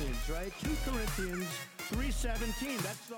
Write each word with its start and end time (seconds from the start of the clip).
Corinthians, 0.00 0.30
right? 0.30 0.52
2 0.62 0.90
Corinthians 0.90 1.46
3.17. 1.90 2.78
That's 2.82 3.06
the 3.08 3.16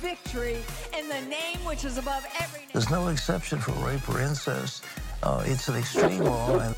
victory 0.00 0.58
in 0.98 1.08
the 1.08 1.20
name 1.28 1.58
which 1.64 1.84
is 1.84 1.98
above 1.98 2.26
every 2.40 2.60
name. 2.60 2.68
There's 2.72 2.90
no 2.90 3.08
exception 3.08 3.58
for 3.58 3.72
rape 3.86 4.08
or 4.08 4.20
incest. 4.20 4.84
Uh, 5.22 5.42
it's 5.46 5.68
an 5.68 5.76
extreme 5.76 6.24
law. 6.24 6.58
And 6.58 6.74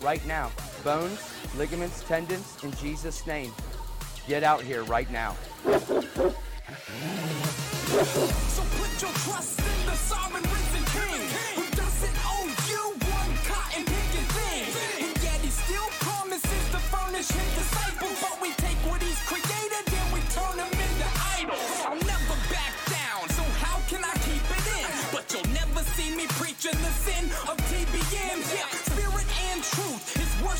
right 0.00 0.24
now. 0.26 0.50
Bones, 0.84 1.18
ligaments, 1.56 2.04
tendons, 2.04 2.56
in 2.62 2.72
Jesus' 2.76 3.26
name. 3.26 3.52
Get 4.28 4.44
out 4.44 4.62
here 4.62 4.84
right 4.84 5.10
now. 5.10 5.34
So 5.64 5.72
put 8.76 9.02
your 9.02 9.10
trust 9.10 9.58
in 9.58 9.86
the 9.86 9.94
sovereign 9.96 10.47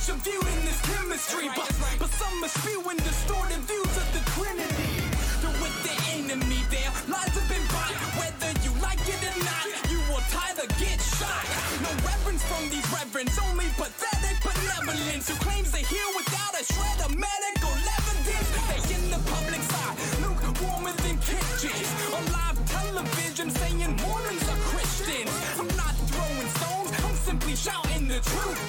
is 0.09 0.15
worship 0.15 0.25
viewed 0.25 0.49
in 0.57 0.65
this 0.65 0.81
chemistry. 0.83 1.49
But, 1.55 1.69
but 1.99 2.11
some 2.11 2.45
are 2.45 2.49
spewing 2.49 2.97
distorted 2.99 3.61
views 3.69 3.95
of 3.97 4.09
the 4.13 4.23
Trinity. 4.33 4.93
They're 5.41 5.61
with 5.61 5.77
the 5.85 5.95
enemy 6.17 6.61
there. 6.71 6.91
Lies 7.09 7.33
have 7.37 7.49
been 7.49 7.67
bought. 7.69 7.93
Whether 8.17 8.51
you 8.65 8.73
like 8.81 9.01
it 9.05 9.21
or 9.21 9.39
not, 9.45 9.67
you 9.91 10.01
will 10.09 10.25
either 10.49 10.67
get 10.81 10.99
shot. 11.01 11.45
No 11.85 11.91
reverence 12.05 12.43
from 12.45 12.69
these 12.71 12.87
reverends, 12.93 13.39
only 13.51 13.69
pathetic 13.77 14.37
benevolence 14.41 15.29
who 15.29 15.37
claims 15.45 15.71
to 15.73 15.83
heal 15.85 16.11
without 16.17 16.55
a 16.57 16.65
shred 16.65 16.99
of 17.05 17.13
medical 17.17 17.75
evidence. 17.77 18.49
They 18.69 18.81
in 18.97 19.05
the 19.13 19.21
public 19.29 19.63
side, 19.63 19.97
lukewarmer 20.25 20.95
than 21.05 21.17
kitchens. 21.21 21.89
On 22.17 22.25
live 22.33 22.59
television 22.67 23.51
saying 23.51 23.97
Mormons 24.01 24.47
are 24.49 24.63
Christians. 24.73 25.33
I'm 25.59 25.71
not 25.77 25.95
throwing 26.13 26.49
stones, 26.57 26.91
I'm 27.05 27.17
simply 27.17 27.55
shouting 27.57 28.09
the 28.09 28.21
truth. 28.21 28.68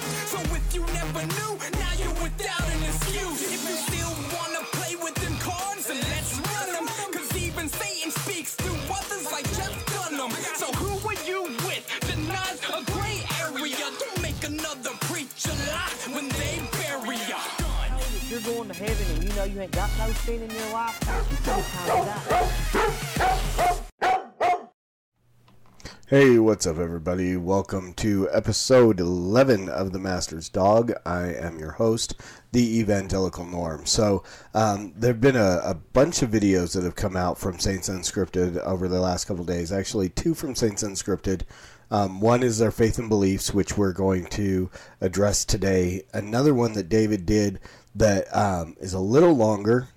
You 19.46 19.54
you 19.54 19.60
ain't 19.62 19.72
got 19.72 19.90
no 19.96 20.06
in 20.32 20.50
your 20.50 20.72
life, 20.72 21.00
die. 21.44 22.50
Hey, 26.08 26.38
what's 26.38 26.66
up, 26.66 26.78
everybody? 26.78 27.36
Welcome 27.36 27.94
to 27.94 28.28
episode 28.32 29.00
11 29.00 29.68
of 29.68 29.92
The 29.92 29.98
Master's 29.98 30.48
Dog. 30.48 30.92
I 31.06 31.32
am 31.32 31.58
your 31.58 31.70
host, 31.70 32.20
the 32.52 32.80
Evangelical 32.80 33.46
Norm. 33.46 33.86
So, 33.86 34.24
um, 34.52 34.92
there 34.96 35.12
have 35.12 35.20
been 35.20 35.36
a, 35.36 35.60
a 35.64 35.74
bunch 35.74 36.20
of 36.22 36.30
videos 36.30 36.74
that 36.74 36.84
have 36.84 36.96
come 36.96 37.16
out 37.16 37.38
from 37.38 37.60
Saints 37.60 37.88
Unscripted 37.88 38.58
over 38.58 38.88
the 38.88 39.00
last 39.00 39.26
couple 39.26 39.44
days. 39.44 39.72
Actually, 39.72 40.08
two 40.10 40.34
from 40.34 40.54
Saints 40.54 40.82
Unscripted. 40.82 41.42
Um, 41.92 42.20
one 42.20 42.42
is 42.42 42.58
their 42.58 42.70
faith 42.70 42.98
and 42.98 43.08
beliefs, 43.08 43.52
which 43.52 43.76
we're 43.76 43.92
going 43.92 44.26
to 44.26 44.70
address 45.00 45.44
today. 45.44 46.02
Another 46.12 46.54
one 46.54 46.72
that 46.74 46.88
David 46.88 47.26
did 47.26 47.58
that 47.94 48.34
um, 48.34 48.76
is 48.80 48.92
a 48.92 49.00
little 49.00 49.34
longer. 49.34 49.88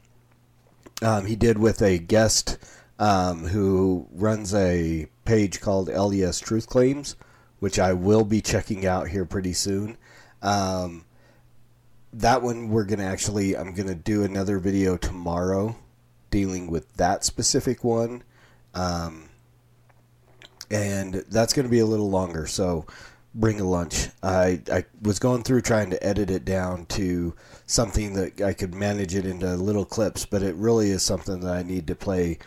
Um, 1.02 1.26
he 1.26 1.36
did 1.36 1.58
with 1.58 1.82
a 1.82 1.98
guest 1.98 2.58
um, 3.00 3.48
who 3.48 4.08
runs 4.12 4.54
a 4.54 5.08
page 5.26 5.62
called 5.62 5.90
LDS 5.90 6.44
Truth 6.44 6.68
Claims, 6.68 7.16
which 7.60 7.80
I 7.80 7.94
will 7.94 8.24
be 8.24 8.42
checking 8.42 8.86
out 8.86 9.10
here 9.10 9.26
pretty 9.26 9.54
soon. 9.54 9.98
Um, 10.42 11.06
that 12.14 12.42
one 12.42 12.70
we're 12.70 12.84
gonna 12.84 13.06
actually 13.06 13.58
I'm 13.58 13.74
gonna 13.74 13.96
do 13.96 14.24
another 14.24 14.60
video 14.60 14.98
tomorrow 14.98 15.76
dealing 16.30 16.70
with 16.70 16.92
that 16.96 17.24
specific 17.24 17.84
one. 17.84 18.24
Um, 18.74 19.30
and 20.74 21.14
that's 21.30 21.54
going 21.54 21.66
to 21.66 21.70
be 21.70 21.80
a 21.80 21.86
little 21.86 22.10
longer. 22.10 22.48
So 22.48 22.86
bring 23.36 23.60
a 23.60 23.68
lunch. 23.68 24.10
I, 24.22 24.62
I 24.72 24.86
was 25.02 25.20
going 25.20 25.44
through 25.44 25.62
trying 25.62 25.90
to 25.90 26.04
edit 26.04 26.30
it 26.30 26.46
down 26.46 26.86
to 26.88 27.36
something 27.66 28.14
that 28.14 28.42
I 28.42 28.54
could 28.54 28.76
manage 28.76 29.16
it 29.16 29.26
into 29.26 29.56
little 29.56 29.86
clips, 29.86 30.26
but 30.26 30.44
it 30.44 30.56
really 30.56 30.92
is 30.92 31.04
something 31.04 31.40
that 31.42 31.54
I 31.54 31.64
need 31.64 31.88
to 31.88 31.96
play 31.96 32.40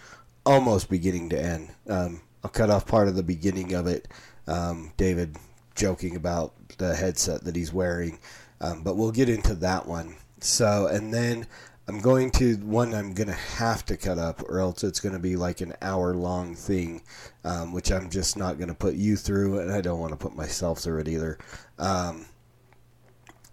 almost 0.44 0.88
beginning 0.88 1.30
to 1.30 1.42
end. 1.42 1.70
Um, 1.88 2.20
I'll 2.44 2.50
cut 2.50 2.70
off 2.70 2.86
part 2.86 3.08
of 3.08 3.16
the 3.16 3.22
beginning 3.22 3.74
of 3.74 3.86
it. 3.86 4.08
Um, 4.46 4.92
David 4.96 5.36
joking 5.74 6.14
about 6.14 6.54
the 6.78 6.94
headset 6.94 7.44
that 7.44 7.56
he's 7.56 7.72
wearing, 7.72 8.20
um, 8.60 8.82
but 8.82 8.96
we'll 8.96 9.12
get 9.12 9.28
into 9.28 9.54
that 9.56 9.86
one. 9.86 10.16
So, 10.40 10.86
and 10.86 11.12
then 11.12 11.46
I'm 11.88 12.00
going 12.00 12.30
to 12.32 12.56
one 12.56 12.94
I'm 12.94 13.14
going 13.14 13.28
to 13.28 13.32
have 13.32 13.84
to 13.86 13.96
cut 13.96 14.18
up, 14.18 14.42
or 14.48 14.58
else 14.58 14.82
it's 14.82 15.00
going 15.00 15.14
to 15.14 15.20
be 15.20 15.36
like 15.36 15.60
an 15.60 15.74
hour 15.80 16.14
long 16.14 16.54
thing, 16.54 17.02
um, 17.44 17.72
which 17.72 17.92
I'm 17.92 18.10
just 18.10 18.36
not 18.36 18.58
going 18.58 18.68
to 18.68 18.74
put 18.74 18.94
you 18.94 19.16
through, 19.16 19.60
and 19.60 19.72
I 19.72 19.80
don't 19.80 20.00
want 20.00 20.12
to 20.12 20.16
put 20.16 20.34
myself 20.34 20.80
through 20.80 21.00
it 21.00 21.08
either. 21.08 21.38
Um, 21.78 22.26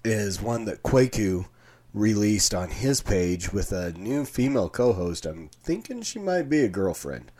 is 0.04 0.42
one 0.42 0.66
that 0.66 0.84
Kwaku 0.84 1.46
released 1.94 2.54
on 2.54 2.70
his 2.70 3.02
page 3.02 3.54
with 3.54 3.72
a 3.72 3.94
new 3.94 4.26
female 4.26 4.70
co-host. 4.70 5.26
I'm 5.26 5.50
thinking 5.62 6.02
she 6.02 6.20
might 6.20 6.50
be 6.50 6.62
a 6.62 6.70
girlfriend. 6.70 7.32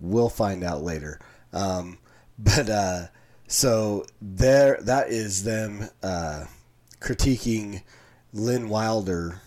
We'll 0.00 0.28
find 0.28 0.62
out 0.62 0.82
later. 0.82 1.20
Um, 1.52 1.98
but 2.38 2.68
uh, 2.68 3.06
so 3.46 4.04
there, 4.20 4.78
that 4.82 5.08
is 5.08 5.44
them 5.44 5.88
uh, 6.02 6.44
critiquing 7.00 7.82
Lynn 8.32 8.68
Wilder. 8.68 9.40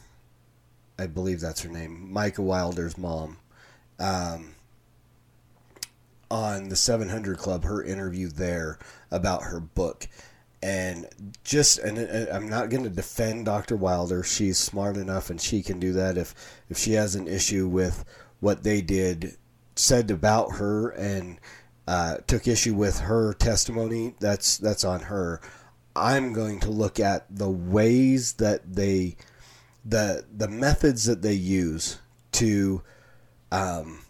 I 1.02 1.08
believe 1.08 1.40
that's 1.40 1.64
her 1.64 1.70
name, 1.70 2.14
Micah 2.14 2.44
Wilder's 2.44 2.96
mom, 2.96 3.38
um, 4.00 4.54
on 6.30 6.70
the 6.70 6.76
700 6.76 7.40
Club, 7.40 7.64
her 7.64 7.84
interview 7.84 8.30
there 8.30 8.78
about 9.10 9.44
her 9.44 9.60
book. 9.60 10.08
And 10.62 11.08
just, 11.44 11.80
and 11.80 11.98
I'm 12.30 12.48
not 12.48 12.70
going 12.70 12.84
to 12.84 12.90
defend 12.90 13.46
Dr. 13.46 13.76
Wilder. 13.76 14.24
She's 14.24 14.60
smart 14.60 14.96
enough 14.96 15.32
and 15.32 15.42
she 15.42 15.64
can 15.64 15.80
do 15.80 15.92
that. 15.94 16.20
If, 16.20 16.36
if 16.70 16.78
she 16.78 16.94
has 16.94 17.16
an 17.16 17.28
issue 17.28 17.68
with 17.68 18.06
what 18.40 18.64
they 18.64 18.82
did, 18.82 19.38
said 19.76 20.12
about 20.12 20.58
her, 20.58 20.90
and 20.92 21.40
uh, 21.88 22.18
took 22.28 22.48
issue 22.48 22.76
with 22.76 23.00
her 23.00 23.34
testimony, 23.34 24.14
that's, 24.20 24.60
that's 24.60 24.84
on 24.84 25.02
her. 25.02 25.42
I'm 25.96 26.32
going 26.32 26.60
to 26.60 26.70
look 26.70 27.00
at 27.00 27.26
the 27.36 27.50
ways 27.50 28.34
that 28.34 28.76
they 28.76 29.18
the 29.84 30.26
the 30.36 30.48
methods 30.48 31.06
that 31.06 31.22
they 31.22 31.34
use 31.34 31.98
to 32.34 32.82
um, 33.52 34.02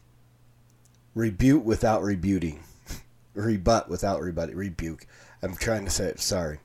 rebuke 1.16 1.66
without 1.66 2.04
rebuting, 2.04 2.64
rebut 3.34 3.90
without 3.90 4.22
rebutting, 4.22 4.56
rebuke. 4.56 5.06
I'm 5.42 5.56
trying 5.56 5.86
to 5.86 5.92
say 5.92 6.06
it. 6.06 6.20
Sorry, 6.20 6.60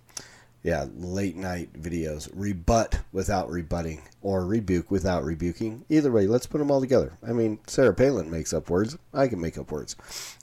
Yeah, 0.62 0.87
late 0.97 1.37
night 1.37 1.73
videos. 1.73 2.29
Rebut 2.35 3.00
without 3.12 3.49
rebutting, 3.49 4.03
or 4.20 4.44
rebuke 4.44 4.91
without 4.91 5.25
rebuking. 5.25 5.85
Either 5.88 6.11
way, 6.12 6.26
let's 6.26 6.47
put 6.47 6.59
them 6.59 6.70
all 6.70 6.81
together. 6.81 7.12
I 7.26 7.32
mean, 7.32 7.59
Sarah 7.67 7.94
Palin 7.94 8.31
makes 8.31 8.52
up 8.52 8.69
words. 8.69 8.99
I 9.14 9.29
can 9.29 9.41
make 9.41 9.59
up 9.59 9.70
words. 9.70 9.97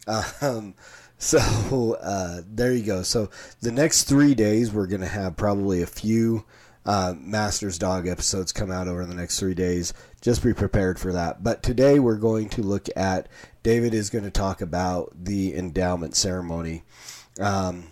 Um, 0.41 0.73
so 1.17 1.97
uh, 2.01 2.41
there 2.45 2.73
you 2.73 2.83
go. 2.83 3.01
So 3.03 3.29
the 3.61 3.71
next 3.71 4.03
three 4.03 4.35
days, 4.35 4.73
we're 4.73 4.87
going 4.87 4.99
to 5.01 5.07
have 5.07 5.37
probably 5.37 5.81
a 5.81 5.87
few 5.87 6.43
uh, 6.85 7.13
Masters 7.17 7.77
Dog 7.77 8.07
episodes 8.07 8.51
come 8.51 8.71
out 8.71 8.87
over 8.87 9.05
the 9.05 9.15
next 9.15 9.39
three 9.39 9.53
days. 9.53 9.93
Just 10.21 10.43
be 10.43 10.53
prepared 10.53 10.99
for 10.99 11.13
that. 11.13 11.43
But 11.43 11.63
today, 11.63 11.99
we're 11.99 12.17
going 12.17 12.49
to 12.49 12.61
look 12.61 12.87
at. 12.95 13.27
David 13.61 13.93
is 13.93 14.09
going 14.09 14.25
to 14.25 14.31
talk 14.31 14.61
about 14.61 15.11
the 15.15 15.55
endowment 15.55 16.15
ceremony. 16.15 16.83
Um, 17.39 17.85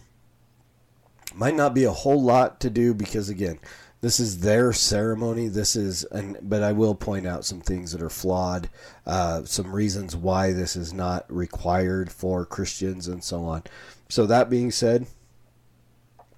might 1.34 1.56
not 1.56 1.74
be 1.74 1.84
a 1.84 1.92
whole 1.92 2.22
lot 2.22 2.60
to 2.60 2.70
do 2.70 2.94
because 2.94 3.30
again 3.30 3.60
this 4.02 4.20
is 4.20 4.40
their 4.40 4.74
ceremony 4.74 5.48
this 5.48 5.76
is 5.76 6.04
and 6.06 6.38
but 6.42 6.64
i 6.64 6.72
will 6.72 6.96
point 6.96 7.26
out 7.26 7.46
some 7.46 7.62
things 7.62 7.92
that 7.92 8.02
are 8.02 8.10
flawed 8.10 8.70
uh, 9.06 9.44
some 9.46 9.74
reasons 9.74 10.16
why 10.16 10.52
this 10.52 10.76
is 10.76 10.94
not 10.94 11.26
required 11.34 12.12
for 12.12 12.46
christians 12.46 13.08
and 13.08 13.24
so 13.24 13.44
on 13.46 13.64
so 14.10 14.26
that 14.26 14.50
being 14.50 14.72
said 14.72 15.06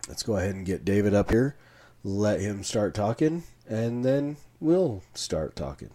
let's 0.07 0.23
go 0.23 0.37
ahead 0.37 0.55
and 0.55 0.65
get 0.65 0.85
david 0.85 1.13
up 1.13 1.31
here 1.31 1.55
let 2.03 2.39
him 2.39 2.63
start 2.63 2.93
talking 2.93 3.43
and 3.67 4.03
then 4.03 4.37
we'll 4.59 5.01
start 5.13 5.55
talking 5.55 5.89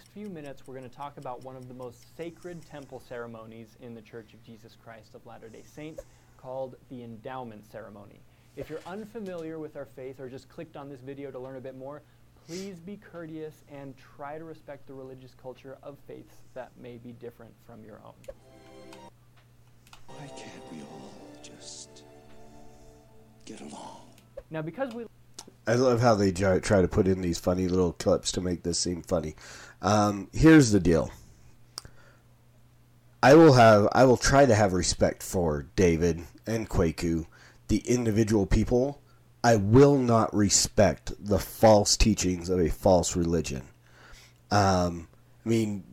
next 0.00 0.08
few 0.14 0.30
minutes, 0.30 0.66
we're 0.66 0.76
going 0.76 0.88
to 0.88 0.96
talk 0.96 1.18
about 1.18 1.44
one 1.44 1.56
of 1.56 1.68
the 1.68 1.74
most 1.74 2.16
sacred 2.16 2.64
temple 2.64 3.02
ceremonies 3.06 3.76
in 3.82 3.94
the 3.94 4.00
Church 4.00 4.32
of 4.32 4.42
Jesus 4.42 4.74
Christ 4.82 5.14
of 5.14 5.26
Latter 5.26 5.50
day 5.50 5.62
Saints 5.62 6.04
called 6.38 6.76
the 6.88 7.02
endowment 7.02 7.70
ceremony. 7.70 8.20
If 8.56 8.70
you're 8.70 8.80
unfamiliar 8.86 9.58
with 9.58 9.76
our 9.76 9.84
faith 9.84 10.18
or 10.18 10.30
just 10.30 10.48
clicked 10.48 10.74
on 10.74 10.88
this 10.88 11.00
video 11.00 11.30
to 11.30 11.38
learn 11.38 11.56
a 11.56 11.60
bit 11.60 11.76
more, 11.76 12.00
please 12.46 12.76
be 12.80 12.96
courteous 12.96 13.62
and 13.70 13.94
try 14.16 14.38
to 14.38 14.44
respect 14.44 14.86
the 14.86 14.94
religious 14.94 15.34
culture 15.34 15.76
of 15.82 15.98
faiths 16.08 16.36
that 16.54 16.70
may 16.80 16.96
be 16.96 17.12
different 17.12 17.52
from 17.66 17.84
your 17.84 18.00
own. 18.02 18.14
Get 23.50 23.60
along? 23.60 24.00
Now, 24.50 24.62
because 24.62 24.94
we 24.94 25.04
I 25.66 25.74
love 25.74 26.00
how 26.00 26.14
they 26.14 26.32
try 26.32 26.82
to 26.82 26.88
put 26.88 27.06
in 27.06 27.20
these 27.20 27.38
funny 27.38 27.68
little 27.68 27.92
clips 27.92 28.32
to 28.32 28.40
make 28.40 28.62
this 28.62 28.78
seem 28.78 29.02
funny. 29.02 29.36
Um, 29.82 30.28
here's 30.32 30.72
the 30.72 30.80
deal. 30.80 31.10
I 33.22 33.34
will 33.34 33.52
have 33.52 33.88
I 33.92 34.04
will 34.04 34.16
try 34.16 34.46
to 34.46 34.54
have 34.54 34.72
respect 34.72 35.22
for 35.22 35.66
David 35.76 36.24
and 36.46 36.68
Kwaku, 36.68 37.26
the 37.68 37.78
individual 37.78 38.46
people. 38.46 39.00
I 39.42 39.56
will 39.56 39.96
not 39.96 40.34
respect 40.34 41.12
the 41.18 41.38
false 41.38 41.96
teachings 41.96 42.48
of 42.50 42.58
a 42.60 42.68
false 42.68 43.16
religion. 43.16 43.62
Um, 44.50 45.08
I 45.44 45.48
mean, 45.48 45.84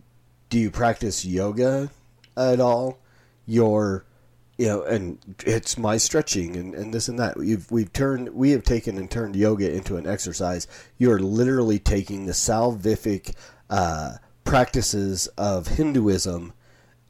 do 0.50 0.60
you 0.60 0.72
practice 0.72 1.24
yoga 1.24 1.90
at 2.36 2.60
all? 2.60 3.00
Your 3.46 4.07
you 4.58 4.66
know, 4.66 4.82
and 4.84 5.20
it's 5.46 5.78
my 5.78 5.98
stretching 5.98 6.56
and, 6.56 6.74
and 6.74 6.94
this 6.94 7.08
and 7.08 7.20
that. 7.20 7.38
We've 7.38 7.70
we've 7.70 7.94
turned 7.94 8.30
we 8.30 8.52
have 8.52 8.64
taken 8.64 8.98
and 8.98 9.10
turned 9.10 9.36
yoga 9.36 9.72
into 9.72 9.98
an 9.98 10.08
exercise. 10.08 10.68
You're 10.98 11.20
literally 11.20 11.78
taking 11.78 12.26
the 12.26 12.34
salvific 12.34 13.36
uh, 13.70 14.14
practices 14.44 15.28
of 15.38 15.68
Hinduism 15.68 16.54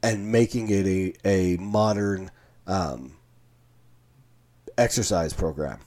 and 0.02 0.30
making 0.30 0.68
it 0.68 0.86
a, 0.86 1.14
a 1.24 1.56
modern 1.56 2.30
um, 2.66 3.16
exercise 4.76 5.32
program. 5.32 5.80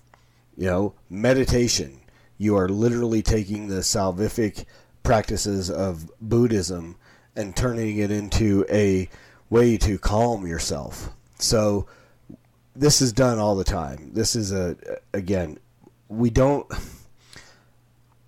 You 0.57 0.65
know, 0.65 0.93
meditation. 1.09 1.99
You 2.37 2.57
are 2.57 2.69
literally 2.69 3.21
taking 3.21 3.67
the 3.67 3.81
salvific 3.81 4.65
practices 5.03 5.69
of 5.69 6.09
Buddhism 6.19 6.97
and 7.35 7.55
turning 7.55 7.97
it 7.97 8.09
into 8.09 8.65
a 8.67 9.07
way 9.51 9.77
to 9.77 9.99
calm 9.99 10.47
yourself. 10.47 11.11
So 11.41 11.87
this 12.75 13.01
is 13.01 13.13
done 13.13 13.39
all 13.39 13.55
the 13.55 13.63
time. 13.63 14.11
This 14.13 14.35
is 14.35 14.51
a 14.51 14.75
again, 15.13 15.59
we 16.07 16.29
don't 16.29 16.71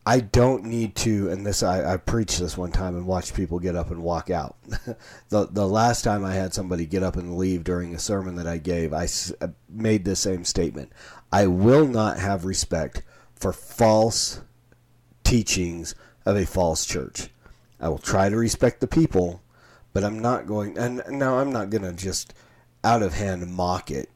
I 0.06 0.20
don't 0.20 0.66
need 0.66 0.96
to, 0.98 1.30
and 1.30 1.46
this 1.46 1.64
I, 1.64 1.94
I 1.94 1.98
preached 1.98 2.40
this 2.40 2.58
one 2.58 2.72
time 2.72 2.98
and 2.98 3.08
watched 3.08 3.36
people 3.36 3.60
get 3.60 3.78
up 3.78 3.90
and 3.90 4.04
walk 4.04 4.30
out. 4.30 4.58
the 5.30 5.48
the 5.48 5.68
last 5.68 6.04
time 6.04 6.26
I 6.26 6.34
had 6.34 6.54
somebody 6.54 6.86
get 6.86 7.04
up 7.04 7.16
and 7.16 7.38
leave 7.38 7.64
during 7.64 7.96
a 7.96 8.00
sermon 8.00 8.36
that 8.36 8.48
I 8.48 8.58
gave, 8.58 8.92
I 8.94 9.08
uh, 9.40 9.48
made 9.70 10.04
the 10.04 10.18
same 10.18 10.44
statement. 10.44 10.92
I 11.32 11.48
will 11.48 11.88
not 11.88 12.20
have 12.20 12.44
respect 12.44 13.04
for 13.34 13.54
false 13.54 14.42
teachings 15.24 15.96
of 16.26 16.36
a 16.36 16.46
false 16.46 16.86
church. 16.86 17.30
I 17.80 17.88
will 17.88 17.98
try 17.98 18.28
to 18.28 18.36
respect 18.36 18.82
the 18.82 18.88
people, 18.88 19.42
but 19.94 20.04
I'm 20.04 20.20
not 20.20 20.48
going. 20.48 20.78
And 20.78 21.02
now 21.10 21.40
I'm 21.40 21.52
not 21.52 21.70
going 21.70 21.84
to 21.84 21.94
just 21.94 22.34
out 22.84 23.02
of 23.02 23.14
hand 23.14 23.48
mock 23.54 23.92
it. 23.92 24.10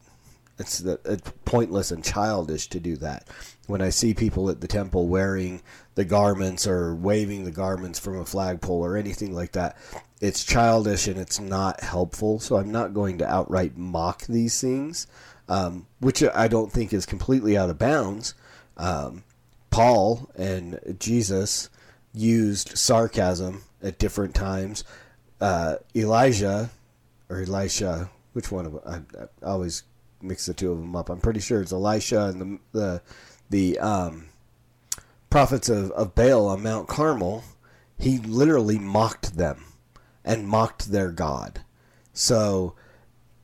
It's, 0.60 0.82
it's 0.82 1.32
pointless 1.46 1.92
and 1.92 2.04
childish 2.04 2.68
to 2.70 2.80
do 2.80 2.98
that. 2.98 3.28
When 3.68 3.82
I 3.82 3.90
see 3.90 4.14
people 4.14 4.50
at 4.50 4.62
the 4.62 4.68
temple 4.68 5.08
wearing 5.08 5.62
the 5.96 6.06
garments 6.06 6.66
or 6.66 6.96
waving 6.96 7.44
the 7.44 7.52
garments 7.52 8.00
from 8.00 8.18
a 8.18 8.26
flagpole 8.26 8.84
or 8.84 8.98
anything 8.98 9.34
like 9.34 9.52
that, 9.52 9.78
it's 10.20 10.44
childish 10.44 11.08
and 11.08 11.18
it's 11.18 11.40
not 11.40 11.82
helpful. 11.82 12.40
So 12.40 12.58
I'm 12.58 12.72
not 12.72 12.94
going 12.94 13.20
to 13.20 13.28
outright 13.28 13.78
mock 13.78 14.26
these 14.26 14.60
things, 14.60 15.06
um, 15.48 15.86
which 16.00 16.24
I 16.24 16.48
don't 16.48 16.72
think 16.72 16.92
is 16.92 17.06
completely 17.06 17.56
out 17.56 17.70
of 17.70 17.78
bounds. 17.78 18.34
Um, 18.78 19.24
Paul 19.70 20.30
and 20.36 20.98
Jesus 21.00 21.70
used 22.14 22.78
sarcasm 22.78 23.64
at 23.84 24.00
different 24.00 24.34
times. 24.34 24.84
Uh, 25.40 25.76
Elijah 25.96 26.72
or 27.30 27.42
Elisha, 27.42 28.10
which 28.38 28.52
one 28.52 28.68
of 28.68 28.76
I, 28.86 28.98
I 29.20 29.28
always 29.42 29.82
mix 30.22 30.46
the 30.46 30.54
two 30.54 30.72
of 30.72 30.78
them 30.78 30.96
up. 30.96 31.10
I'm 31.10 31.20
pretty 31.20 31.40
sure 31.40 31.60
it's 31.60 31.72
Elisha 31.72 32.28
and 32.28 32.40
the 32.40 32.60
the 32.80 33.02
the 33.50 33.80
um, 33.80 34.28
prophets 35.32 35.70
of, 35.70 35.90
of 35.94 36.14
Baal 36.14 36.46
on 36.46 36.62
Mount 36.62 36.88
Carmel. 36.88 37.44
He 37.98 38.20
literally 38.20 38.78
mocked 38.78 39.38
them 39.38 39.66
and 40.24 40.48
mocked 40.48 40.92
their 40.92 41.12
God. 41.12 41.62
So, 42.14 42.76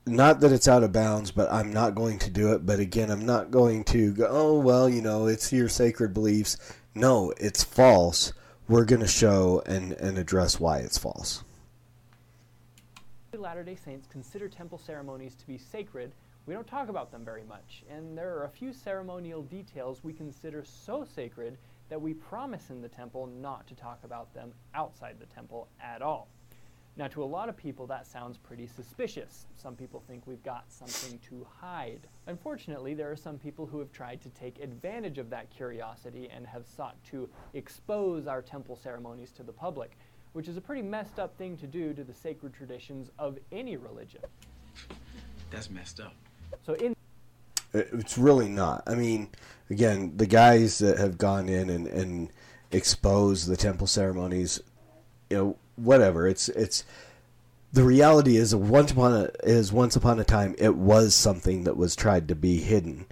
not 0.06 0.42
that 0.42 0.52
it's 0.52 0.68
out 0.68 0.84
of 0.84 0.92
bounds, 0.92 1.32
but 1.32 1.52
I'm 1.52 1.74
not 1.74 1.96
going 1.96 2.20
to 2.20 2.30
do 2.30 2.54
it. 2.54 2.64
But 2.64 2.80
again, 2.80 3.10
I'm 3.10 3.26
not 3.26 3.50
going 3.50 3.86
to 3.86 4.14
go, 4.14 4.28
oh, 4.30 4.60
well, 4.60 4.88
you 4.88 5.02
know, 5.02 5.26
it's 5.26 5.52
your 5.52 5.70
sacred 5.70 6.14
beliefs. 6.14 6.56
No, 6.94 7.34
it's 7.38 7.64
false. 7.64 8.32
We're 8.68 8.86
going 8.86 9.02
to 9.02 9.08
show 9.08 9.64
and, 9.66 9.94
and 9.94 10.20
address 10.20 10.60
why 10.60 10.78
it's 10.80 11.00
false. 11.00 11.44
Latter 13.40 13.64
day 13.64 13.76
Saints 13.76 14.08
consider 14.08 14.48
temple 14.48 14.78
ceremonies 14.78 15.36
to 15.36 15.48
be 15.48 15.58
sacred 15.58 16.14
we 16.46 16.54
don't 16.54 16.68
talk 16.68 16.90
about 16.90 17.10
them 17.10 17.24
very 17.24 17.44
much, 17.46 17.86
and 17.90 18.18
there 18.18 18.36
are 18.36 18.44
a 18.44 18.50
few 18.50 18.74
ceremonial 18.74 19.44
details 19.44 20.04
we 20.04 20.12
consider 20.12 20.66
so 20.66 21.06
sacred 21.06 21.58
that 21.88 22.02
we 22.02 22.14
promise 22.14 22.70
in 22.70 22.82
the 22.82 22.90
temple 22.90 23.28
not 23.28 23.66
to 23.68 23.76
talk 23.76 24.00
about 24.04 24.34
them 24.34 24.52
outside 24.76 25.16
the 25.20 25.26
temple 25.26 25.70
at 25.82 26.02
all. 26.02 26.28
Now, 26.98 27.08
to 27.08 27.24
a 27.24 27.26
lot 27.26 27.50
of 27.50 27.56
people, 27.56 27.88
that 27.88 28.06
sounds 28.06 28.38
pretty 28.38 28.68
suspicious. 28.68 29.48
Some 29.56 29.76
people 29.76 30.04
think 30.06 30.28
we've 30.28 30.44
got 30.44 30.66
something 30.68 31.18
to 31.30 31.48
hide. 31.50 32.02
Unfortunately, 32.28 32.94
there 32.94 33.10
are 33.10 33.16
some 33.16 33.40
people 33.40 33.66
who 33.66 33.80
have 33.80 33.92
tried 33.92 34.22
to 34.22 34.30
take 34.30 34.60
advantage 34.60 35.18
of 35.18 35.30
that 35.30 35.50
curiosity 35.50 36.30
and 36.30 36.46
have 36.46 36.68
sought 36.68 37.02
to 37.06 37.30
expose 37.54 38.28
our 38.28 38.42
temple 38.42 38.76
ceremonies 38.76 39.32
to 39.32 39.44
the 39.44 39.54
public, 39.54 39.98
which 40.34 40.48
is 40.48 40.58
a 40.58 40.62
pretty 40.62 40.82
messed 40.82 41.20
up 41.20 41.38
thing 41.38 41.58
to 41.58 41.68
do 41.68 41.94
to 41.94 42.04
the 42.04 42.14
sacred 42.14 42.54
traditions 42.54 43.10
of 43.18 43.38
any 43.52 43.78
religion. 43.78 44.22
That's 45.50 45.70
messed 45.70 46.00
up. 46.00 46.16
So 46.66 46.74
in 46.74 46.96
it's 47.74 48.18
really 48.18 48.50
not. 48.50 48.84
I 48.86 48.96
mean, 48.96 49.30
again, 49.70 50.14
the 50.16 50.28
guys 50.28 50.78
that 50.78 51.00
have 51.00 51.18
gone 51.18 51.50
in 51.50 51.70
and, 51.70 51.88
and 51.88 52.30
exposed 52.72 53.48
the 53.48 53.58
temple 53.58 53.88
ceremonies, 53.88 54.62
you 55.30 55.38
know, 55.38 55.58
whatever. 55.76 56.28
It's 56.28 56.50
it's 56.50 56.84
the 57.72 57.84
reality 57.84 58.38
is 58.38 58.54
once 58.56 58.92
upon 58.92 59.14
a 59.14 59.30
is 59.44 59.72
once 59.74 59.96
upon 59.96 60.20
a 60.20 60.24
time 60.24 60.56
it 60.58 60.76
was 60.76 61.16
something 61.16 61.64
that 61.64 61.78
was 61.78 61.96
tried 61.96 62.28
to 62.28 62.36
be 62.36 62.58
hidden, 62.58 63.08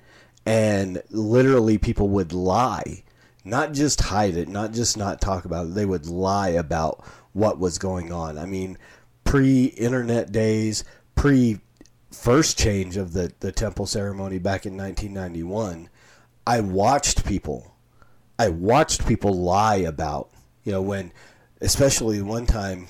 and 0.46 1.02
literally 1.10 1.78
people 1.78 2.10
would 2.10 2.34
lie, 2.34 3.04
not 3.44 3.74
just 3.74 4.02
hide 4.02 4.38
it, 4.38 4.48
not 4.48 4.74
just 4.74 4.98
not 4.98 5.22
talk 5.22 5.46
about 5.46 5.68
it. 5.68 5.76
They 5.76 5.86
would 5.86 6.06
lie 6.06 6.50
about 6.50 7.04
what 7.34 7.60
was 7.60 7.78
going 7.78 8.12
on. 8.12 8.38
I 8.38 8.46
mean, 8.46 8.78
pre-internet 9.24 10.32
days, 10.32 10.84
pre 11.16 11.60
first 12.12 12.60
change 12.60 12.98
of 12.98 13.14
the, 13.14 13.32
the 13.40 13.52
temple 13.52 13.86
ceremony 13.86 14.38
back 14.38 14.66
in 14.66 14.76
1991, 14.76 15.90
I 16.46 16.60
watched 16.60 17.26
people, 17.26 17.74
I 18.38 18.50
watched 18.50 19.08
people 19.08 19.34
lie 19.34 19.78
about, 19.78 20.30
you 20.64 20.72
know, 20.74 20.82
when, 20.82 21.12
especially 21.62 22.22
one 22.22 22.46
time, 22.46 22.88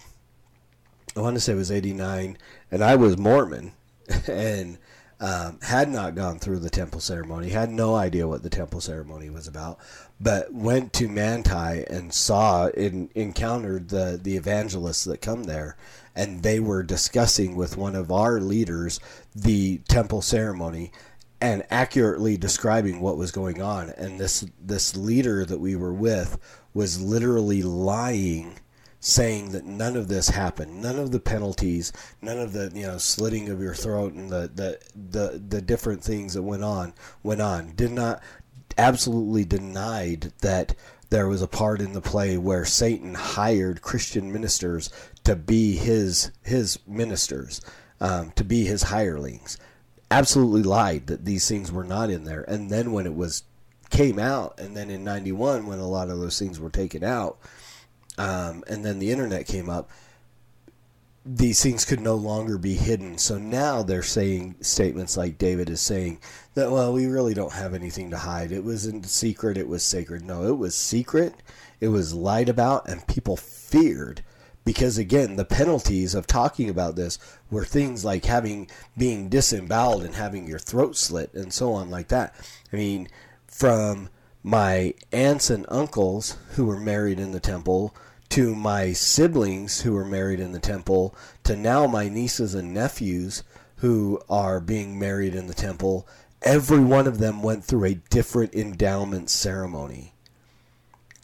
I 1.15 1.21
want 1.21 1.35
to 1.35 1.39
say 1.39 1.53
it 1.53 1.57
was 1.57 1.71
89, 1.71 2.37
and 2.71 2.83
I 2.83 2.95
was 2.95 3.17
Mormon, 3.17 3.73
and 4.27 4.77
um, 5.21 5.59
had 5.61 5.87
not 5.87 6.15
gone 6.15 6.39
through 6.39 6.59
the 6.59 6.69
temple 6.71 6.99
ceremony, 6.99 7.49
had 7.49 7.69
no 7.69 7.95
idea 7.95 8.27
what 8.27 8.41
the 8.41 8.49
temple 8.49 8.81
ceremony 8.81 9.29
was 9.29 9.47
about, 9.47 9.77
but 10.19 10.51
went 10.51 10.93
to 10.93 11.07
Manti 11.07 11.85
and 11.87 12.11
saw 12.11 12.67
and 12.69 13.09
encountered 13.13 13.89
the 13.89 14.19
the 14.21 14.35
evangelists 14.35 15.03
that 15.03 15.21
come 15.21 15.43
there, 15.43 15.77
and 16.15 16.41
they 16.41 16.59
were 16.59 16.81
discussing 16.81 17.55
with 17.55 17.77
one 17.77 17.95
of 17.95 18.11
our 18.11 18.41
leaders 18.41 18.99
the 19.35 19.77
temple 19.87 20.23
ceremony 20.23 20.91
and 21.39 21.63
accurately 21.69 22.35
describing 22.35 22.99
what 22.99 23.17
was 23.17 23.31
going 23.31 23.61
on. 23.61 23.89
And 23.91 24.19
this 24.19 24.43
this 24.59 24.97
leader 24.97 25.45
that 25.45 25.59
we 25.59 25.75
were 25.75 25.93
with 25.93 26.39
was 26.73 26.99
literally 26.99 27.61
lying 27.61 28.57
saying 29.01 29.51
that 29.51 29.65
none 29.65 29.97
of 29.97 30.07
this 30.07 30.29
happened 30.29 30.81
none 30.81 30.97
of 30.97 31.11
the 31.11 31.19
penalties 31.19 31.91
none 32.21 32.37
of 32.37 32.53
the 32.53 32.71
you 32.73 32.85
know 32.85 32.97
slitting 32.97 33.49
of 33.49 33.59
your 33.59 33.73
throat 33.73 34.13
and 34.13 34.29
the 34.29 34.49
the 34.55 34.79
the, 34.95 35.41
the 35.49 35.61
different 35.61 36.03
things 36.03 36.33
that 36.33 36.43
went 36.43 36.63
on 36.63 36.93
went 37.23 37.41
on 37.41 37.73
did 37.75 37.91
not 37.91 38.21
absolutely 38.77 39.43
denied 39.43 40.31
that 40.41 40.75
there 41.11 41.27
was 41.27 41.41
a 41.41 41.47
part 41.47 41.81
in 41.81 41.91
the 41.91 42.01
play 42.01 42.37
where 42.37 42.63
Satan 42.63 43.13
hired 43.13 43.81
Christian 43.81 44.31
ministers 44.31 44.89
to 45.25 45.35
be 45.35 45.75
his 45.75 46.31
his 46.41 46.79
ministers, 46.87 47.61
um, 47.99 48.31
to 48.31 48.43
be 48.43 48.63
his 48.63 48.83
hirelings. 48.83 49.57
Absolutely 50.09 50.63
lied 50.63 51.07
that 51.07 51.25
these 51.25 51.47
things 51.47 51.71
were 51.71 51.83
not 51.83 52.09
in 52.09 52.23
there. 52.23 52.43
And 52.43 52.69
then 52.69 52.93
when 52.93 53.05
it 53.05 53.13
was 53.13 53.43
came 53.89 54.19
out, 54.19 54.57
and 54.57 54.75
then 54.75 54.89
in 54.89 55.03
'91 55.03 55.67
when 55.67 55.79
a 55.79 55.87
lot 55.87 56.09
of 56.09 56.19
those 56.19 56.39
things 56.39 56.59
were 56.59 56.69
taken 56.69 57.03
out, 57.03 57.37
um, 58.21 58.63
and 58.67 58.85
then 58.85 58.99
the 58.99 59.11
internet 59.11 59.47
came 59.47 59.67
up, 59.67 59.89
these 61.25 61.61
things 61.61 61.85
could 61.85 61.99
no 61.99 62.13
longer 62.13 62.57
be 62.57 62.75
hidden. 62.75 63.17
So 63.17 63.39
now 63.39 63.81
they're 63.81 64.03
saying 64.03 64.57
statements 64.61 65.17
like 65.17 65.39
David 65.39 65.69
is 65.69 65.81
saying 65.81 66.19
that, 66.53 66.71
well, 66.71 66.93
we 66.93 67.07
really 67.07 67.33
don't 67.33 67.53
have 67.53 67.73
anything 67.73 68.11
to 68.11 68.17
hide. 68.17 68.51
It 68.51 68.63
was 68.63 68.85
in 68.85 69.03
secret, 69.03 69.57
it 69.57 69.67
was 69.67 69.83
sacred. 69.83 70.23
No, 70.23 70.47
it 70.47 70.57
was 70.57 70.75
secret, 70.75 71.33
it 71.79 71.87
was 71.87 72.13
lied 72.13 72.47
about, 72.47 72.87
and 72.87 73.07
people 73.07 73.37
feared. 73.37 74.23
Because 74.63 74.99
again, 74.99 75.35
the 75.35 75.45
penalties 75.45 76.13
of 76.13 76.27
talking 76.27 76.69
about 76.69 76.95
this 76.95 77.17
were 77.49 77.65
things 77.65 78.05
like 78.05 78.25
having 78.25 78.69
being 78.95 79.29
disemboweled 79.29 80.03
and 80.03 80.13
having 80.13 80.47
your 80.47 80.59
throat 80.59 80.95
slit 80.95 81.33
and 81.33 81.51
so 81.51 81.73
on 81.73 81.89
like 81.89 82.09
that. 82.09 82.35
I 82.71 82.75
mean, 82.75 83.07
from 83.47 84.09
my 84.43 84.93
aunts 85.11 85.49
and 85.49 85.65
uncles 85.69 86.37
who 86.51 86.65
were 86.65 86.79
married 86.79 87.19
in 87.19 87.31
the 87.31 87.39
temple 87.39 87.95
to 88.31 88.55
my 88.55 88.93
siblings 88.93 89.81
who 89.81 89.91
were 89.91 90.05
married 90.05 90.39
in 90.39 90.53
the 90.53 90.59
temple 90.59 91.13
to 91.43 91.53
now 91.53 91.85
my 91.85 92.07
nieces 92.07 92.55
and 92.55 92.73
nephews 92.73 93.43
who 93.77 94.21
are 94.29 94.61
being 94.61 94.97
married 94.97 95.35
in 95.35 95.47
the 95.47 95.53
temple. 95.53 96.07
Every 96.41 96.79
one 96.79 97.07
of 97.07 97.17
them 97.17 97.43
went 97.43 97.65
through 97.65 97.83
a 97.83 97.95
different 98.09 98.55
endowment 98.55 99.29
ceremony. 99.29 100.13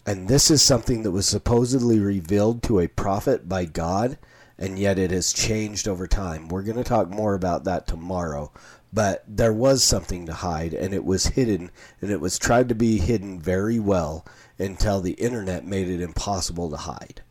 And 0.06 0.28
this 0.28 0.52
is 0.52 0.62
something 0.62 1.04
that 1.04 1.12
was 1.12 1.26
supposedly 1.26 1.98
revealed 2.00 2.62
to 2.64 2.82
a 2.82 2.90
prophet 2.90 3.48
by 3.48 3.64
God 3.64 4.18
and 4.58 4.78
yet 4.78 5.00
it 5.00 5.12
has 5.12 5.32
changed 5.32 5.88
over 5.88 6.08
time. 6.08 6.50
We're 6.50 6.64
going 6.64 6.78
to 6.78 6.84
talk 6.84 7.10
more 7.10 7.36
about 7.36 7.64
that 7.66 7.88
tomorrow. 7.88 8.52
But 8.92 9.24
there 9.28 9.54
was 9.54 9.82
something 9.82 10.26
to 10.26 10.34
hide 10.34 10.74
and 10.74 10.94
it 10.94 11.06
was 11.06 11.28
hidden 11.28 11.72
and 12.02 12.12
it 12.12 12.20
was 12.20 12.38
tried 12.38 12.68
to 12.68 12.76
be 12.76 12.98
hidden 12.98 13.40
very 13.40 13.80
well 13.80 14.26
until 14.60 15.02
the 15.02 15.12
internet 15.12 15.66
made 15.66 15.88
it 15.88 16.02
impossible 16.02 16.70
to 16.70 16.78
hide. 16.78 17.22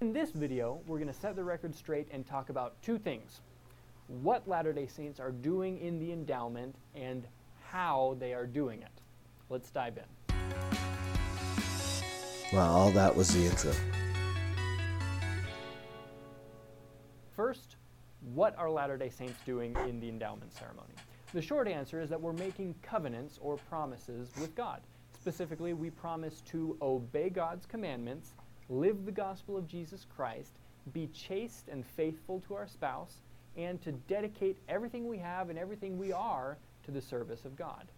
In 0.00 0.12
this 0.12 0.30
video, 0.30 0.80
we're 0.86 0.98
going 0.98 1.12
to 1.12 1.18
set 1.18 1.36
the 1.36 1.44
record 1.44 1.74
straight 1.74 2.08
and 2.10 2.26
talk 2.26 2.48
about 2.48 2.80
two 2.82 2.98
things. 2.98 3.40
What 4.22 4.48
Latter-day 4.48 4.86
Saints 4.86 5.20
are 5.20 5.30
doing 5.30 5.78
in 5.78 5.98
the 5.98 6.12
endowment 6.12 6.74
and 6.94 7.26
how 7.66 8.16
they 8.18 8.34
are 8.34 8.46
doing 8.46 8.82
it. 8.82 9.00
Let's 9.48 9.70
dive 9.70 9.98
in. 9.98 10.34
Well, 12.52 12.70
all 12.70 12.90
that 12.90 13.14
was 13.14 13.32
the 13.32 13.44
intro. 13.46 13.72
First, 17.36 17.76
what 18.34 18.58
are 18.58 18.70
Latter-day 18.70 19.10
Saints 19.10 19.38
doing 19.46 19.76
in 19.88 20.00
the 20.00 20.08
endowment 20.08 20.52
ceremony? 20.52 20.94
The 21.32 21.40
short 21.40 21.68
answer 21.68 22.00
is 22.00 22.10
that 22.10 22.20
we're 22.20 22.32
making 22.32 22.74
covenants 22.82 23.38
or 23.40 23.56
promises 23.56 24.30
with 24.40 24.54
God. 24.54 24.80
Specifically, 25.20 25.74
we 25.74 25.90
promise 25.90 26.40
to 26.46 26.78
obey 26.80 27.28
God's 27.28 27.66
commandments, 27.66 28.32
live 28.70 29.04
the 29.04 29.12
gospel 29.12 29.54
of 29.54 29.66
Jesus 29.66 30.06
Christ, 30.16 30.52
be 30.94 31.08
chaste 31.08 31.68
and 31.68 31.84
faithful 31.84 32.40
to 32.48 32.54
our 32.54 32.66
spouse, 32.66 33.20
and 33.54 33.82
to 33.82 33.92
dedicate 33.92 34.56
everything 34.66 35.06
we 35.06 35.18
have 35.18 35.50
and 35.50 35.58
everything 35.58 35.98
we 35.98 36.10
are 36.10 36.56
to 36.84 36.90
the 36.90 37.02
service 37.02 37.44
of 37.44 37.54
God. 37.54 37.92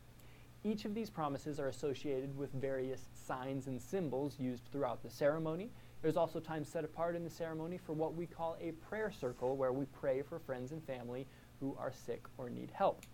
Each 0.64 0.84
of 0.84 0.96
these 0.96 1.10
promises 1.10 1.60
are 1.60 1.68
associated 1.68 2.36
with 2.36 2.52
various 2.54 3.06
signs 3.14 3.68
and 3.68 3.80
symbols 3.80 4.40
used 4.40 4.64
throughout 4.72 5.04
the 5.04 5.10
ceremony. 5.10 5.70
There's 6.02 6.16
also 6.16 6.40
time 6.40 6.64
set 6.64 6.84
apart 6.84 7.14
in 7.14 7.22
the 7.22 7.30
ceremony 7.30 7.78
for 7.78 7.92
what 7.92 8.16
we 8.16 8.26
call 8.26 8.56
a 8.60 8.72
prayer 8.72 9.12
circle, 9.12 9.56
where 9.56 9.72
we 9.72 9.84
pray 9.86 10.22
for 10.22 10.40
friends 10.40 10.72
and 10.72 10.82
family 10.84 11.28
who 11.60 11.76
are 11.78 11.92
sick 11.92 12.24
or 12.36 12.50
need 12.50 12.72
help. 12.72 13.04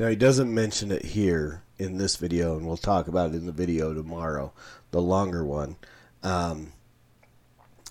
Now, 0.00 0.08
he 0.08 0.16
doesn't 0.16 0.54
mention 0.54 0.90
it 0.90 1.04
here 1.04 1.62
in 1.76 1.98
this 1.98 2.16
video, 2.16 2.56
and 2.56 2.66
we'll 2.66 2.78
talk 2.78 3.06
about 3.06 3.32
it 3.32 3.34
in 3.34 3.44
the 3.44 3.52
video 3.52 3.92
tomorrow, 3.92 4.50
the 4.92 5.02
longer 5.02 5.44
one. 5.44 5.76
Um, 6.22 6.72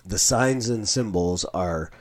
the 0.04 0.18
signs 0.18 0.68
and 0.68 0.88
symbols 0.88 1.44
are 1.54 1.92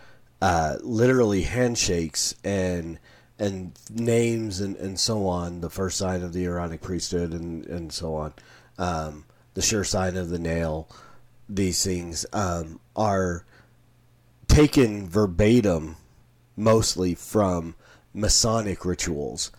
uh, 0.42 0.78
literally 0.82 1.44
handshakes 1.44 2.34
and 2.44 2.98
and 3.38 3.78
names 3.94 4.62
and, 4.62 4.76
and 4.78 5.00
so 5.00 5.28
on. 5.28 5.62
The 5.62 5.70
first 5.70 6.00
sign 6.00 6.24
of 6.24 6.34
the 6.34 6.44
Aaronic 6.44 6.82
priesthood 6.82 7.32
and, 7.32 7.68
and 7.68 7.94
so 7.94 8.16
on. 8.16 8.34
Um, 8.80 9.26
the 9.54 9.62
sure 9.62 9.84
sign 9.84 10.18
of 10.18 10.30
the 10.30 10.40
nail. 10.40 10.90
These 11.48 11.86
things 11.86 12.26
um, 12.34 12.80
are 12.96 13.46
taken 14.48 15.08
verbatim 15.08 15.98
mostly 16.58 17.14
from 17.14 17.76
Masonic 18.12 18.86
rituals 18.86 19.52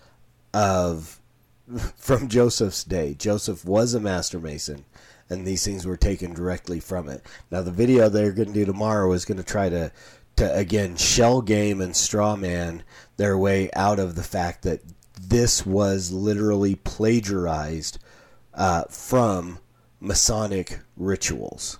of 0.52 1.21
from 1.97 2.28
Joseph's 2.28 2.85
day. 2.85 3.14
Joseph 3.14 3.64
was 3.64 3.95
a 3.95 4.00
master 4.00 4.38
mason, 4.38 4.85
and 5.28 5.47
these 5.47 5.64
things 5.64 5.87
were 5.87 5.97
taken 5.97 6.35
directly 6.35 6.80
from 6.80 7.09
it. 7.09 7.25
Now, 7.50 7.62
the 7.62 7.71
video 7.71 8.09
they're 8.09 8.33
going 8.33 8.49
to 8.49 8.54
do 8.54 8.64
tomorrow 8.64 9.12
is 9.12 9.25
going 9.25 9.38
to 9.38 9.45
try 9.45 9.69
to 9.69 9.92
to 10.37 10.57
again 10.57 10.97
shell 10.97 11.42
game 11.42 11.80
and 11.80 11.95
straw 11.95 12.35
man 12.37 12.83
their 13.16 13.37
way 13.37 13.69
out 13.75 13.99
of 13.99 14.14
the 14.14 14.23
fact 14.23 14.62
that 14.62 14.80
this 15.21 15.66
was 15.66 16.11
literally 16.11 16.75
plagiarized 16.76 17.99
uh, 18.54 18.85
from 18.85 19.59
Masonic 20.00 20.80
rituals. 20.97 21.78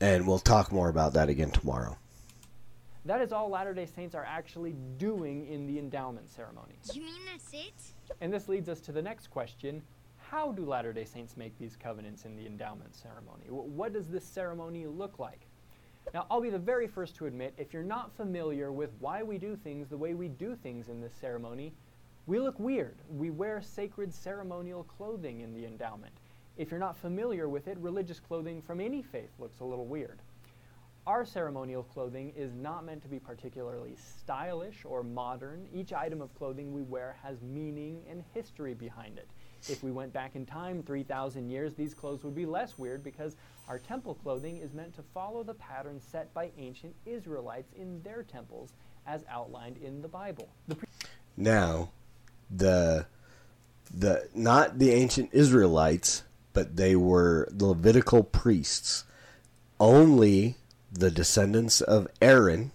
And 0.00 0.26
we'll 0.26 0.38
talk 0.38 0.72
more 0.72 0.88
about 0.88 1.12
that 1.14 1.28
again 1.28 1.50
tomorrow. 1.50 1.98
That 3.06 3.20
is 3.20 3.32
all 3.32 3.50
Latter-day 3.50 3.84
Saints 3.84 4.14
are 4.14 4.24
actually 4.24 4.74
doing 4.96 5.46
in 5.46 5.66
the 5.66 5.78
endowment 5.78 6.30
ceremony. 6.30 6.78
You 6.92 7.02
mean 7.02 7.20
that's 7.30 7.52
it? 7.52 7.74
And 8.22 8.32
this 8.32 8.48
leads 8.48 8.68
us 8.70 8.80
to 8.80 8.92
the 8.92 9.02
next 9.02 9.28
question. 9.28 9.82
How 10.16 10.52
do 10.52 10.64
Latter-day 10.64 11.04
Saints 11.04 11.36
make 11.36 11.58
these 11.58 11.76
covenants 11.76 12.24
in 12.24 12.34
the 12.34 12.46
endowment 12.46 12.94
ceremony? 12.94 13.44
What 13.48 13.92
does 13.92 14.08
this 14.08 14.24
ceremony 14.24 14.86
look 14.86 15.18
like? 15.18 15.46
Now, 16.14 16.26
I'll 16.30 16.40
be 16.40 16.48
the 16.48 16.58
very 16.58 16.86
first 16.86 17.14
to 17.16 17.26
admit, 17.26 17.52
if 17.58 17.74
you're 17.74 17.82
not 17.82 18.10
familiar 18.16 18.72
with 18.72 18.90
why 19.00 19.22
we 19.22 19.36
do 19.36 19.54
things 19.54 19.88
the 19.88 19.96
way 19.98 20.14
we 20.14 20.28
do 20.28 20.56
things 20.56 20.88
in 20.88 21.00
this 21.00 21.12
ceremony, 21.14 21.74
we 22.26 22.38
look 22.38 22.58
weird. 22.58 22.96
We 23.10 23.30
wear 23.30 23.60
sacred 23.60 24.14
ceremonial 24.14 24.84
clothing 24.84 25.40
in 25.40 25.52
the 25.52 25.66
endowment. 25.66 26.14
If 26.56 26.70
you're 26.70 26.80
not 26.80 26.96
familiar 26.96 27.50
with 27.50 27.68
it, 27.68 27.76
religious 27.78 28.18
clothing 28.20 28.62
from 28.62 28.80
any 28.80 29.02
faith 29.02 29.30
looks 29.38 29.60
a 29.60 29.64
little 29.64 29.86
weird. 29.86 30.20
Our 31.06 31.26
ceremonial 31.26 31.82
clothing 31.82 32.32
is 32.34 32.54
not 32.54 32.86
meant 32.86 33.02
to 33.02 33.08
be 33.08 33.18
particularly 33.18 33.94
stylish 33.96 34.86
or 34.86 35.02
modern. 35.02 35.68
Each 35.70 35.92
item 35.92 36.22
of 36.22 36.34
clothing 36.34 36.72
we 36.72 36.80
wear 36.80 37.16
has 37.22 37.42
meaning 37.42 38.02
and 38.08 38.24
history 38.32 38.72
behind 38.72 39.18
it. 39.18 39.28
If 39.68 39.82
we 39.82 39.90
went 39.90 40.14
back 40.14 40.34
in 40.34 40.46
time 40.46 40.82
3,000 40.82 41.50
years, 41.50 41.74
these 41.74 41.92
clothes 41.92 42.24
would 42.24 42.34
be 42.34 42.46
less 42.46 42.78
weird 42.78 43.04
because 43.04 43.36
our 43.68 43.78
temple 43.78 44.14
clothing 44.14 44.56
is 44.56 44.72
meant 44.72 44.94
to 44.94 45.02
follow 45.12 45.42
the 45.42 45.52
pattern 45.52 46.00
set 46.00 46.32
by 46.32 46.50
ancient 46.56 46.94
Israelites 47.04 47.72
in 47.76 48.02
their 48.02 48.22
temples 48.22 48.72
as 49.06 49.24
outlined 49.28 49.76
in 49.76 50.00
the 50.00 50.08
Bible. 50.08 50.48
The 50.68 50.76
now, 51.36 51.90
the 52.50 53.04
the 53.92 54.28
not 54.34 54.78
the 54.78 54.92
ancient 54.92 55.30
Israelites, 55.32 56.22
but 56.54 56.76
they 56.76 56.96
were 56.96 57.46
the 57.50 57.66
Levitical 57.66 58.22
priests. 58.22 59.04
Only 59.78 60.56
the 60.94 61.10
descendants 61.10 61.80
of 61.80 62.06
Aaron, 62.22 62.72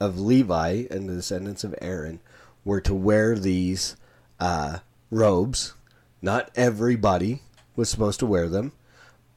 of 0.00 0.18
Levi, 0.18 0.86
and 0.90 1.08
the 1.08 1.14
descendants 1.14 1.62
of 1.62 1.74
Aaron 1.80 2.20
were 2.64 2.80
to 2.80 2.94
wear 2.94 3.36
these 3.38 3.96
uh, 4.40 4.78
robes. 5.10 5.74
Not 6.22 6.50
everybody 6.56 7.42
was 7.76 7.88
supposed 7.88 8.18
to 8.20 8.26
wear 8.26 8.48
them. 8.48 8.72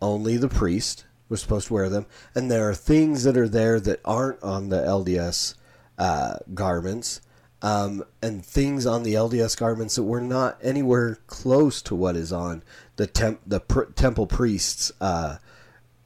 Only 0.01 0.37
the 0.37 0.49
priest 0.49 1.05
was 1.29 1.41
supposed 1.41 1.67
to 1.67 1.73
wear 1.73 1.89
them. 1.89 2.05
And 2.35 2.49
there 2.49 2.67
are 2.69 2.75
things 2.75 3.23
that 3.23 3.37
are 3.37 3.47
there 3.49 3.79
that 3.79 3.99
aren't 4.05 4.41
on 4.43 4.69
the 4.69 4.77
LDS 4.81 5.55
uh, 5.97 6.37
garments. 6.53 7.21
um, 7.61 8.03
and 8.21 8.45
things 8.45 8.85
on 8.85 9.03
the 9.03 9.13
LDS 9.13 9.57
garments 9.57 9.95
that 9.95 10.03
were 10.03 10.19
not 10.21 10.57
anywhere 10.61 11.19
close 11.27 11.81
to 11.83 11.95
what 11.95 12.17
is 12.17 12.33
on 12.33 12.61
the 12.97 13.07
temp 13.07 13.39
the 13.47 13.61
pr- 13.61 13.85
temple 13.95 14.27
priests 14.27 14.91
uh, 14.99 15.37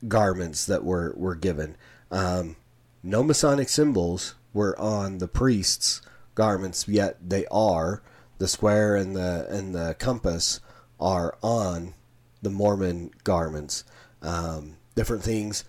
garments 0.08 0.66
that 0.68 0.84
were 0.84 1.14
were 1.18 1.36
given. 1.36 1.76
Um, 2.12 2.56
no 3.04 3.24
Masonic 3.24 3.70
symbols 3.70 4.36
were 4.54 4.80
on 4.80 5.20
the 5.20 5.28
priests' 5.28 6.02
garments, 6.36 6.88
yet 6.88 7.18
they 7.30 7.46
are 7.48 8.02
the 8.38 8.48
square 8.48 8.96
and 8.96 9.16
the 9.16 9.48
and 9.50 9.74
the 9.74 9.96
compass 10.00 10.60
are 11.00 11.38
on 11.42 11.94
the 12.42 12.50
Mormon 12.50 13.12
garments. 13.24 13.84
Um, 14.22 14.78
different 14.96 15.24
things. 15.24 15.64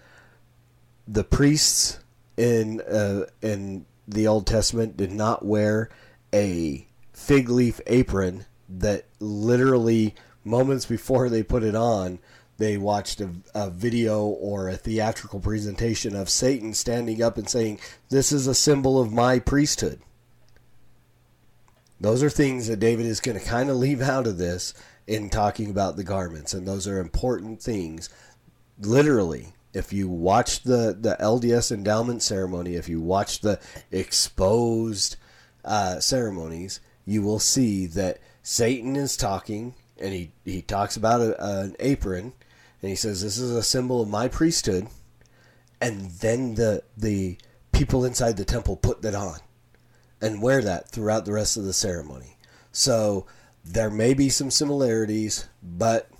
The 1.06 1.24
priests 1.24 2.00
in 2.36 2.80
uh, 2.82 3.26
in 3.42 3.86
the 4.06 4.26
Old 4.26 4.46
Testament 4.46 4.96
did 4.96 5.12
not 5.12 5.44
wear 5.44 5.90
a 6.32 6.86
fig 7.12 7.48
leaf 7.48 7.80
apron 7.86 8.46
that 8.68 9.06
literally 9.18 10.14
moments 10.44 10.86
before 10.86 11.28
they 11.28 11.42
put 11.42 11.62
it 11.62 11.74
on 11.74 12.18
they 12.58 12.76
watched 12.76 13.20
a, 13.20 13.30
a, 13.54 13.70
video 13.70 14.24
or 14.24 14.68
a 14.68 14.76
theatrical 14.76 15.38
presentation 15.38 16.14
of 16.16 16.28
Satan 16.28 16.74
standing 16.74 17.22
up 17.22 17.38
and 17.38 17.48
saying, 17.48 17.78
This 18.10 18.32
is 18.32 18.46
a 18.46 18.54
symbol 18.54 19.00
of 19.00 19.12
my 19.12 19.38
priesthood. 19.38 20.00
Those 22.00 22.22
are 22.22 22.30
things 22.30 22.66
that 22.66 22.80
David 22.80 23.06
is 23.06 23.20
going 23.20 23.38
to 23.38 23.44
kind 23.44 23.70
of 23.70 23.76
leave 23.76 24.02
out 24.02 24.26
of 24.26 24.38
this 24.38 24.74
in 25.06 25.30
talking 25.30 25.70
about 25.70 25.96
the 25.96 26.04
garments, 26.04 26.52
and 26.52 26.66
those 26.66 26.86
are 26.86 27.00
important 27.00 27.62
things. 27.62 28.10
Literally, 28.80 29.54
if 29.72 29.92
you 29.92 30.08
watch 30.08 30.62
the, 30.62 30.96
the 30.98 31.16
LDS 31.20 31.72
endowment 31.72 32.22
ceremony, 32.22 32.74
if 32.74 32.88
you 32.88 33.00
watch 33.00 33.40
the 33.40 33.60
exposed 33.90 35.16
uh, 35.64 36.00
ceremonies, 36.00 36.80
you 37.04 37.22
will 37.22 37.38
see 37.38 37.86
that 37.86 38.18
Satan 38.42 38.96
is 38.96 39.16
talking, 39.16 39.74
and 40.00 40.12
he, 40.12 40.32
he 40.44 40.60
talks 40.60 40.96
about 40.96 41.20
a, 41.20 41.60
an 41.60 41.76
apron 41.80 42.32
and 42.82 42.90
he 42.90 42.96
says, 42.96 43.22
"This 43.22 43.38
is 43.38 43.50
a 43.50 43.62
symbol 43.62 44.00
of 44.00 44.08
my 44.08 44.28
priesthood." 44.28 44.88
And 45.80 46.10
then 46.10 46.54
the 46.54 46.82
the 46.96 47.38
people 47.72 48.04
inside 48.04 48.36
the 48.36 48.44
temple 48.44 48.76
put 48.76 49.02
that 49.02 49.14
on 49.14 49.38
and 50.20 50.42
wear 50.42 50.62
that 50.62 50.88
throughout 50.88 51.24
the 51.24 51.32
rest 51.32 51.56
of 51.56 51.64
the 51.64 51.72
ceremony. 51.72 52.36
So 52.72 53.26
there 53.64 53.90
may 53.90 54.14
be 54.14 54.28
some 54.28 54.50
similarities, 54.50 55.46
but 55.62 56.10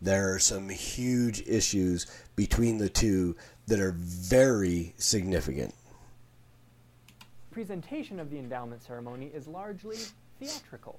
there 0.00 0.34
are 0.34 0.38
some 0.38 0.68
huge 0.68 1.42
issues 1.46 2.06
between 2.36 2.78
the 2.78 2.88
two 2.88 3.36
that 3.66 3.80
are 3.80 3.92
very 3.92 4.94
significant. 4.98 5.74
Presentation 7.50 8.18
of 8.18 8.30
the 8.30 8.38
endowment 8.38 8.82
ceremony 8.82 9.30
is 9.32 9.46
largely 9.46 9.98
theatrical. 10.40 10.98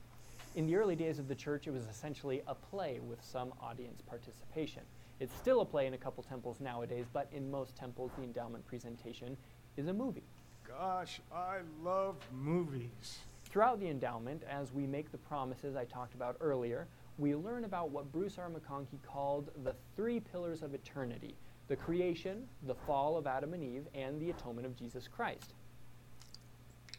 In 0.55 0.67
the 0.67 0.75
early 0.75 0.95
days 0.95 1.17
of 1.17 1.27
the 1.27 1.33
church, 1.33 1.65
it 1.65 1.71
was 1.71 1.87
essentially 1.87 2.43
a 2.45 2.53
play 2.53 2.99
with 2.99 3.23
some 3.23 3.51
audience 3.59 4.03
participation. 4.03 4.83
It's 5.19 5.33
still 5.33 5.61
a 5.61 5.65
play 5.65 5.87
in 5.87 5.95
a 5.95 5.97
couple 5.97 6.21
temples 6.21 6.59
nowadays, 6.59 7.07
but 7.11 7.27
in 7.33 7.49
most 7.49 7.75
temples, 7.75 8.11
the 8.15 8.23
endowment 8.23 8.63
presentation 8.67 9.35
is 9.77 9.87
a 9.87 9.93
movie. 9.93 10.21
Gosh, 10.67 11.21
I 11.33 11.61
love 11.83 12.17
movies. 12.31 13.17
Throughout 13.45 13.79
the 13.79 13.89
endowment, 13.89 14.43
as 14.47 14.71
we 14.71 14.85
make 14.85 15.11
the 15.11 15.17
promises 15.17 15.75
I 15.75 15.85
talked 15.85 16.13
about 16.13 16.37
earlier, 16.39 16.87
we 17.17 17.33
learn 17.33 17.63
about 17.63 17.89
what 17.89 18.11
Bruce 18.11 18.37
R. 18.37 18.51
McConkie 18.51 19.01
called 19.01 19.49
the 19.63 19.73
three 19.95 20.19
pillars 20.19 20.61
of 20.61 20.75
eternity 20.75 21.35
the 21.69 21.75
creation, 21.77 22.45
the 22.67 22.75
fall 22.75 23.17
of 23.17 23.25
Adam 23.25 23.53
and 23.53 23.63
Eve, 23.63 23.87
and 23.95 24.21
the 24.21 24.29
atonement 24.29 24.67
of 24.67 24.75
Jesus 24.75 25.07
Christ 25.07 25.53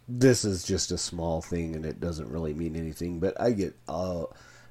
this 0.08 0.44
is 0.44 0.64
just 0.64 0.90
a 0.92 0.99
small 0.99 1.40
thing 1.40 1.75
and 1.75 1.87
it 1.87 2.00
doesn't 2.00 2.30
really 2.30 2.54
mean 2.54 2.76
anything, 2.76 3.20
but 3.20 3.40
I 3.40 3.52
get 3.52 3.75
uh 3.88 4.25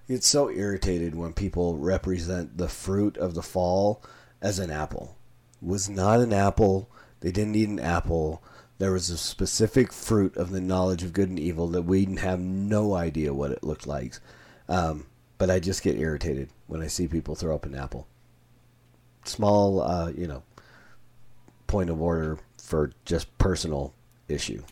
get 0.07 0.23
so 0.23 0.49
irritated 0.49 1.15
when 1.15 1.33
people 1.33 1.77
represent 1.77 2.57
the 2.57 2.67
fruit 2.67 3.17
of 3.17 3.33
the 3.33 3.41
fall 3.41 4.03
as 4.41 4.59
an 4.59 4.69
apple. 4.69 5.15
It 5.61 5.67
was 5.67 5.89
not 5.89 6.19
an 6.19 6.33
apple. 6.33 6.89
They 7.21 7.31
didn't 7.31 7.55
eat 7.55 7.69
an 7.69 7.79
apple. 7.79 8.43
There 8.79 8.91
was 8.91 9.09
a 9.09 9.17
specific 9.17 9.93
fruit 9.93 10.35
of 10.35 10.51
the 10.51 10.61
knowledge 10.61 11.03
of 11.03 11.13
good 11.13 11.29
and 11.29 11.39
evil 11.39 11.67
that 11.69 11.83
we 11.83 12.05
have 12.15 12.39
no 12.39 12.95
idea 12.95 13.33
what 13.33 13.51
it 13.51 13.63
looked 13.63 13.87
like. 13.87 14.15
Um, 14.67 15.05
but 15.37 15.49
I 15.49 15.59
just 15.59 15.83
get 15.83 15.97
irritated 15.97 16.49
when 16.67 16.81
I 16.81 16.87
see 16.87 17.07
people 17.07 17.35
throw 17.35 17.55
up 17.55 17.65
an 17.65 17.75
apple. 17.75 18.07
Small, 19.25 19.81
uh, 19.81 20.09
you 20.09 20.27
know, 20.27 20.43
point 21.67 21.89
of 21.89 22.01
order 22.01 22.39
for 22.57 22.91
just 23.05 23.35
personal 23.37 23.93
issue. 24.27 24.63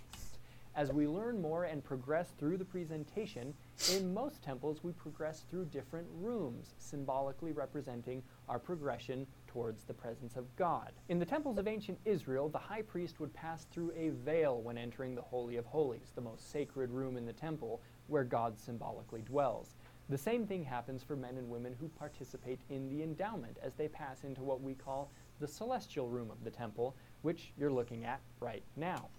As 0.82 0.92
we 0.92 1.08
learn 1.08 1.40
more 1.40 1.66
and 1.66 1.84
progress 1.84 2.32
through 2.40 2.58
the 2.58 2.66
presentation, 2.66 3.54
in 3.94 4.12
most 4.16 4.42
temples 4.42 4.84
we 4.84 4.94
progress 4.94 5.46
through 5.48 5.66
different 5.66 6.08
rooms, 6.12 6.74
symbolically 6.80 7.52
representing 7.52 8.24
our 8.50 8.58
progression 8.58 9.28
towards 9.46 9.84
the 9.84 9.94
presence 9.94 10.38
of 10.38 10.56
God. 10.56 10.92
In 11.10 11.20
the 11.20 11.26
temples 11.26 11.60
of 11.60 11.68
ancient 11.68 12.00
Israel, 12.04 12.50
the 12.50 12.58
high 12.58 12.82
priest 12.82 13.20
would 13.20 13.32
pass 13.32 13.66
through 13.66 13.94
a 13.96 14.10
veil 14.26 14.60
when 14.64 14.76
entering 14.76 15.14
the 15.14 15.22
Holy 15.22 15.58
of 15.58 15.68
Holies, 15.68 16.14
the 16.16 16.22
most 16.22 16.52
sacred 16.52 16.90
room 16.90 17.16
in 17.16 17.28
the 17.28 17.34
temple 17.34 17.80
where 18.08 18.24
God 18.24 18.58
symbolically 18.58 19.22
dwells. 19.22 19.76
The 20.10 20.18
same 20.18 20.48
thing 20.48 20.64
happens 20.64 21.04
for 21.04 21.16
men 21.16 21.38
and 21.38 21.48
women 21.48 21.76
who 21.80 21.90
participate 21.90 22.62
in 22.72 22.90
the 22.90 23.04
endowment 23.04 23.58
as 23.62 23.76
they 23.76 23.88
pass 23.88 24.24
into 24.24 24.42
what 24.42 24.62
we 24.62 24.74
call 24.74 25.12
the 25.40 25.48
celestial 25.48 26.10
room 26.10 26.32
of 26.32 26.44
the 26.44 26.50
temple, 26.50 26.96
which 27.22 27.54
you're 27.56 27.72
looking 27.72 28.04
at 28.04 28.20
right 28.40 28.64
now. 28.76 29.10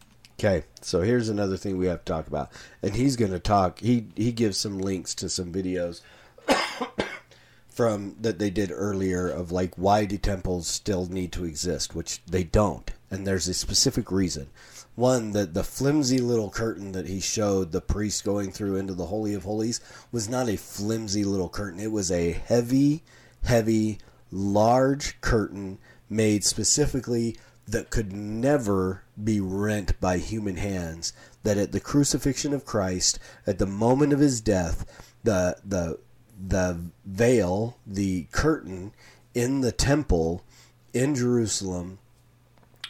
Okay, 0.44 0.64
so 0.81 1.02
here's 1.02 1.28
another 1.28 1.57
thing 1.57 1.78
we 1.78 1.87
have 1.87 2.05
to 2.05 2.12
talk 2.12 2.26
about, 2.26 2.50
and 2.83 2.96
he's 2.96 3.14
going 3.14 3.31
to 3.31 3.38
talk. 3.38 3.78
He 3.78 4.09
he 4.16 4.33
gives 4.33 4.59
some 4.59 4.81
links 4.81 5.14
to 5.14 5.28
some 5.28 5.52
videos 5.52 6.00
from 7.68 8.16
that 8.20 8.40
they 8.40 8.50
did 8.50 8.72
earlier 8.74 9.28
of 9.28 9.52
like 9.52 9.76
why 9.76 10.05
do 10.05 10.18
temples 10.18 10.66
still 10.66 11.07
need 11.07 11.31
to 11.31 11.44
exist, 11.44 11.94
which 11.94 12.24
they 12.26 12.42
don't, 12.42 12.90
and 13.09 13.24
there's 13.24 13.46
a 13.46 13.55
specific 13.55 14.11
reason. 14.11 14.50
One 14.96 15.31
that 15.31 15.55
the 15.55 15.62
flimsy 15.62 16.18
little 16.18 16.50
curtain 16.50 16.90
that 16.90 17.07
he 17.07 17.20
showed 17.20 17.70
the 17.70 17.81
priest 17.81 18.24
going 18.24 18.50
through 18.50 18.74
into 18.74 18.94
the 18.94 19.07
holy 19.07 19.35
of 19.35 19.44
holies 19.44 19.81
was 20.11 20.28
not 20.28 20.48
a 20.48 20.57
flimsy 20.57 21.22
little 21.22 21.50
curtain; 21.50 21.78
it 21.78 21.92
was 21.92 22.11
a 22.11 22.33
heavy, 22.33 23.05
heavy, 23.44 23.98
large 24.33 25.20
curtain 25.20 25.78
made 26.11 26.42
specifically 26.42 27.37
that 27.66 27.90
could 27.90 28.12
never 28.12 29.05
be 29.22 29.40
rent 29.40 29.98
by 30.01 30.18
human 30.18 30.57
hands. 30.57 31.12
That 31.42 31.59
at 31.59 31.72
the 31.72 31.81
crucifixion 31.81 32.53
of 32.53 32.64
Christ, 32.64 33.18
at 33.46 33.59
the 33.59 33.66
moment 33.66 34.12
of 34.12 34.20
his 34.20 34.40
death, 34.40 34.85
the 35.25 35.57
the 35.64 35.98
the 36.44 36.81
veil, 37.05 37.79
the 37.87 38.25
curtain 38.33 38.92
in 39.35 39.61
the 39.61 39.72
temple 39.72 40.44
in 40.92 41.14
Jerusalem 41.14 41.98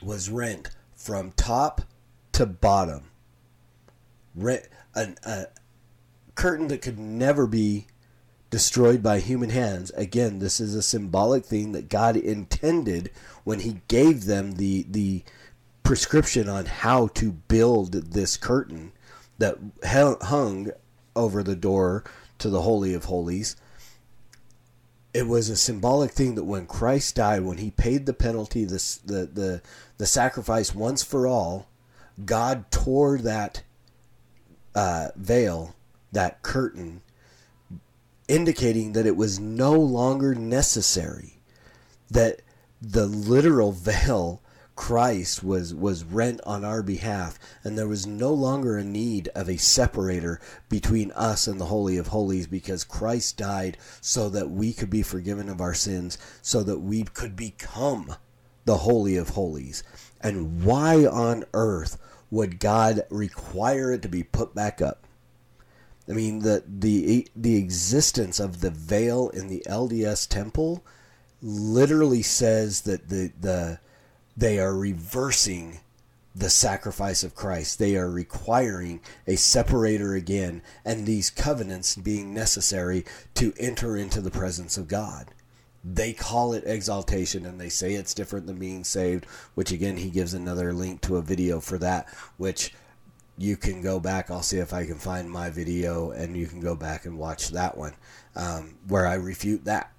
was 0.02 0.30
rent 0.30 0.70
from 0.94 1.32
top 1.32 1.82
to 2.32 2.46
bottom. 2.46 3.10
Rent, 4.34 4.66
an, 4.94 5.16
a 5.24 5.46
curtain 6.34 6.68
that 6.68 6.82
could 6.82 6.98
never 6.98 7.46
be 7.46 7.86
destroyed 8.52 9.02
by 9.02 9.18
human 9.18 9.48
hands. 9.48 9.90
Again, 9.92 10.38
this 10.38 10.60
is 10.60 10.74
a 10.74 10.82
symbolic 10.82 11.42
thing 11.42 11.72
that 11.72 11.88
God 11.88 12.16
intended 12.16 13.10
when 13.44 13.60
He 13.60 13.80
gave 13.88 14.26
them 14.26 14.52
the 14.52 14.86
the 14.88 15.24
prescription 15.82 16.50
on 16.50 16.66
how 16.66 17.08
to 17.08 17.32
build 17.32 17.92
this 18.12 18.36
curtain 18.36 18.92
that 19.38 19.56
hung 19.82 20.70
over 21.16 21.42
the 21.42 21.56
door 21.56 22.04
to 22.38 22.50
the 22.50 22.60
holy 22.60 22.92
of 22.92 23.06
holies. 23.06 23.56
It 25.14 25.26
was 25.26 25.48
a 25.48 25.56
symbolic 25.56 26.10
thing 26.10 26.34
that 26.34 26.44
when 26.44 26.66
Christ 26.66 27.16
died, 27.16 27.42
when 27.42 27.58
He 27.58 27.70
paid 27.70 28.04
the 28.04 28.12
penalty, 28.12 28.66
the 28.66 28.98
the 29.02 29.26
the, 29.32 29.62
the 29.96 30.06
sacrifice 30.06 30.74
once 30.74 31.02
for 31.02 31.26
all, 31.26 31.68
God 32.22 32.70
tore 32.70 33.16
that 33.16 33.62
uh, 34.74 35.08
veil, 35.16 35.74
that 36.12 36.42
curtain 36.42 37.00
indicating 38.32 38.92
that 38.92 39.04
it 39.04 39.14
was 39.14 39.38
no 39.38 39.72
longer 39.72 40.34
necessary 40.34 41.38
that 42.10 42.40
the 42.80 43.04
literal 43.04 43.72
veil 43.72 44.40
Christ 44.74 45.44
was 45.44 45.74
was 45.74 46.02
rent 46.02 46.40
on 46.46 46.64
our 46.64 46.82
behalf 46.82 47.38
and 47.62 47.76
there 47.76 47.86
was 47.86 48.06
no 48.06 48.32
longer 48.32 48.78
a 48.78 48.84
need 48.84 49.28
of 49.34 49.50
a 49.50 49.58
separator 49.58 50.40
between 50.70 51.10
us 51.12 51.46
and 51.46 51.60
the 51.60 51.66
holy 51.66 51.98
of 51.98 52.06
holies 52.06 52.46
because 52.46 52.84
Christ 52.84 53.36
died 53.36 53.76
so 54.00 54.30
that 54.30 54.50
we 54.50 54.72
could 54.72 54.88
be 54.88 55.02
forgiven 55.02 55.50
of 55.50 55.60
our 55.60 55.74
sins 55.74 56.16
so 56.40 56.62
that 56.62 56.78
we 56.78 57.02
could 57.02 57.36
become 57.36 58.16
the 58.64 58.78
holy 58.78 59.16
of 59.16 59.30
holies. 59.30 59.84
And 60.22 60.64
why 60.64 61.04
on 61.04 61.44
earth 61.52 61.98
would 62.30 62.60
God 62.60 63.02
require 63.10 63.92
it 63.92 64.00
to 64.02 64.08
be 64.08 64.22
put 64.22 64.54
back 64.54 64.80
up 64.80 65.06
I 66.08 66.12
mean 66.12 66.40
the 66.40 66.64
the 66.66 67.28
the 67.36 67.56
existence 67.56 68.40
of 68.40 68.60
the 68.60 68.70
veil 68.70 69.28
in 69.28 69.48
the 69.48 69.62
LDS 69.68 70.28
temple 70.28 70.84
literally 71.40 72.22
says 72.22 72.82
that 72.82 73.08
the 73.08 73.32
the 73.40 73.78
they 74.36 74.58
are 74.58 74.74
reversing 74.74 75.80
the 76.34 76.50
sacrifice 76.50 77.22
of 77.22 77.34
Christ. 77.34 77.78
They 77.78 77.96
are 77.96 78.10
requiring 78.10 79.00
a 79.26 79.36
separator 79.36 80.14
again, 80.14 80.62
and 80.84 81.06
these 81.06 81.30
covenants 81.30 81.94
being 81.94 82.32
necessary 82.32 83.04
to 83.34 83.52
enter 83.58 83.96
into 83.96 84.20
the 84.20 84.30
presence 84.30 84.78
of 84.78 84.88
God. 84.88 85.28
They 85.84 86.12
call 86.12 86.52
it 86.52 86.62
exaltation 86.64 87.44
and 87.44 87.60
they 87.60 87.68
say 87.68 87.94
it's 87.94 88.14
different 88.14 88.46
than 88.46 88.58
being 88.58 88.84
saved, 88.84 89.26
which 89.54 89.72
again, 89.72 89.96
he 89.96 90.10
gives 90.10 90.32
another 90.32 90.72
link 90.72 91.00
to 91.02 91.16
a 91.16 91.22
video 91.22 91.60
for 91.60 91.76
that, 91.78 92.08
which 92.36 92.72
you 93.42 93.56
can 93.56 93.82
go 93.82 93.98
back. 93.98 94.30
I'll 94.30 94.40
see 94.40 94.58
if 94.58 94.72
I 94.72 94.86
can 94.86 94.94
find 94.94 95.28
my 95.28 95.50
video 95.50 96.12
and 96.12 96.36
you 96.36 96.46
can 96.46 96.60
go 96.60 96.76
back 96.76 97.06
and 97.06 97.18
watch 97.18 97.48
that 97.48 97.76
one 97.76 97.94
um, 98.36 98.76
where 98.86 99.04
I 99.04 99.14
refute 99.14 99.64
that. 99.64 99.92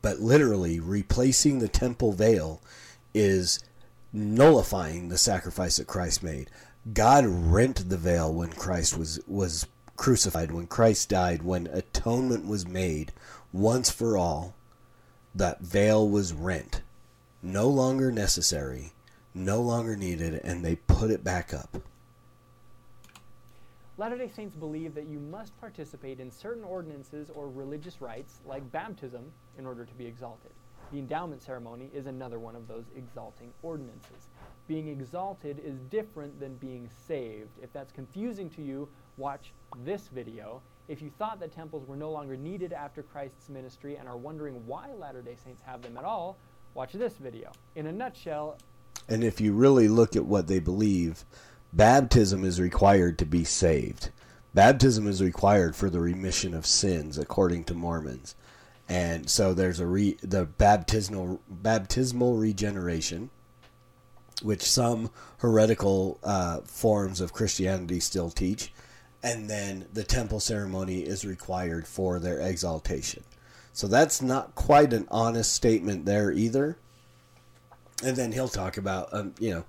But 0.00 0.20
literally, 0.20 0.78
replacing 0.78 1.58
the 1.58 1.66
temple 1.66 2.12
veil 2.12 2.62
is 3.12 3.58
nullifying 4.12 5.08
the 5.08 5.18
sacrifice 5.18 5.78
that 5.78 5.88
Christ 5.88 6.22
made. 6.22 6.50
God 6.94 7.24
rent 7.26 7.88
the 7.88 7.96
veil 7.96 8.32
when 8.32 8.50
Christ 8.50 8.96
was 8.96 9.18
was 9.26 9.66
crucified, 9.96 10.52
when 10.52 10.68
Christ 10.68 11.08
died, 11.08 11.42
when 11.42 11.66
atonement 11.66 12.46
was 12.46 12.64
made 12.64 13.12
once 13.52 13.90
for 13.90 14.16
all. 14.16 14.54
That 15.34 15.60
veil 15.60 16.08
was 16.08 16.32
rent, 16.32 16.82
no 17.42 17.68
longer 17.68 18.12
necessary, 18.12 18.92
no 19.34 19.60
longer 19.60 19.96
needed, 19.96 20.40
and 20.44 20.64
they 20.64 20.76
put 20.76 21.10
it 21.10 21.22
back 21.22 21.52
up. 21.54 21.76
Latter 23.96 24.16
day 24.16 24.28
Saints 24.28 24.54
believe 24.54 24.94
that 24.94 25.08
you 25.08 25.18
must 25.18 25.58
participate 25.60 26.20
in 26.20 26.30
certain 26.30 26.62
ordinances 26.62 27.30
or 27.34 27.48
religious 27.48 28.00
rites, 28.00 28.40
like 28.46 28.70
baptism, 28.70 29.24
in 29.58 29.66
order 29.66 29.84
to 29.84 29.94
be 29.94 30.06
exalted. 30.06 30.52
The 30.92 30.98
endowment 30.98 31.42
ceremony 31.42 31.90
is 31.92 32.06
another 32.06 32.38
one 32.38 32.56
of 32.56 32.68
those 32.68 32.84
exalting 32.96 33.52
ordinances. 33.62 34.28
Being 34.68 34.88
exalted 34.88 35.60
is 35.64 35.80
different 35.90 36.38
than 36.38 36.54
being 36.56 36.88
saved. 37.06 37.50
If 37.62 37.72
that's 37.72 37.92
confusing 37.92 38.48
to 38.50 38.62
you, 38.62 38.88
watch 39.16 39.52
this 39.84 40.08
video. 40.08 40.62
If 40.86 41.02
you 41.02 41.10
thought 41.18 41.40
that 41.40 41.52
temples 41.52 41.86
were 41.86 41.96
no 41.96 42.10
longer 42.10 42.36
needed 42.36 42.72
after 42.72 43.02
Christ's 43.02 43.48
ministry 43.48 43.96
and 43.96 44.08
are 44.08 44.16
wondering 44.16 44.66
why 44.66 44.92
Latter 44.92 45.22
day 45.22 45.36
Saints 45.44 45.60
have 45.66 45.82
them 45.82 45.98
at 45.98 46.04
all, 46.04 46.36
watch 46.74 46.92
this 46.92 47.16
video. 47.16 47.52
In 47.74 47.88
a 47.88 47.92
nutshell, 47.92 48.56
And 49.08 49.24
if 49.24 49.40
you 49.40 49.52
really 49.52 49.88
look 49.88 50.16
at 50.16 50.26
what 50.26 50.46
they 50.46 50.58
believe, 50.58 51.24
baptism 51.72 52.44
is 52.44 52.60
required 52.60 53.18
to 53.18 53.26
be 53.26 53.44
saved. 53.44 54.10
Baptism 54.54 55.06
is 55.06 55.22
required 55.22 55.76
for 55.76 55.88
the 55.88 56.00
remission 56.00 56.54
of 56.54 56.66
sins, 56.66 57.18
according 57.18 57.64
to 57.64 57.74
Mormons. 57.74 58.34
And 58.88 59.28
so 59.28 59.52
there's 59.52 59.80
a 59.80 59.86
re, 59.86 60.16
the 60.22 60.46
baptismal 60.46 61.40
baptismal 61.48 62.36
regeneration, 62.36 63.30
which 64.42 64.62
some 64.62 65.10
heretical 65.38 66.18
uh, 66.22 66.60
forms 66.62 67.20
of 67.20 67.34
Christianity 67.34 68.00
still 68.00 68.30
teach, 68.30 68.72
and 69.22 69.50
then 69.50 69.86
the 69.92 70.04
temple 70.04 70.40
ceremony 70.40 71.00
is 71.00 71.26
required 71.26 71.86
for 71.86 72.18
their 72.18 72.40
exaltation. 72.40 73.24
So 73.74 73.86
that's 73.86 74.22
not 74.22 74.54
quite 74.54 74.92
an 74.92 75.06
honest 75.10 75.52
statement 75.52 76.06
there 76.06 76.32
either. 76.32 76.78
And 78.04 78.16
then 78.16 78.32
he'll 78.32 78.48
talk 78.48 78.76
about, 78.76 79.08
um, 79.12 79.34
you 79.40 79.50
know, 79.50 79.64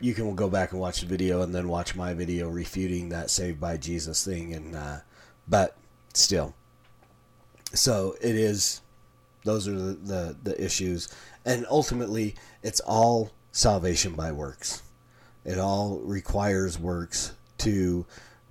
you 0.00 0.14
can 0.14 0.34
go 0.34 0.48
back 0.48 0.72
and 0.72 0.80
watch 0.80 1.00
the 1.00 1.06
video 1.06 1.42
and 1.42 1.54
then 1.54 1.68
watch 1.68 1.96
my 1.96 2.14
video 2.14 2.48
refuting 2.48 3.08
that 3.08 3.30
saved 3.30 3.60
by 3.60 3.76
Jesus 3.76 4.24
thing. 4.24 4.54
And 4.54 4.76
uh, 4.76 4.98
but 5.48 5.76
still, 6.12 6.54
so 7.72 8.16
it 8.20 8.36
is. 8.36 8.80
Those 9.44 9.68
are 9.68 9.72
the, 9.72 9.92
the, 9.92 10.36
the 10.42 10.64
issues, 10.64 11.14
and 11.44 11.66
ultimately, 11.68 12.34
it's 12.62 12.80
all 12.80 13.30
salvation 13.52 14.14
by 14.14 14.32
works. 14.32 14.82
It 15.44 15.58
all 15.58 15.98
requires 15.98 16.78
works 16.78 17.32
to 17.58 18.06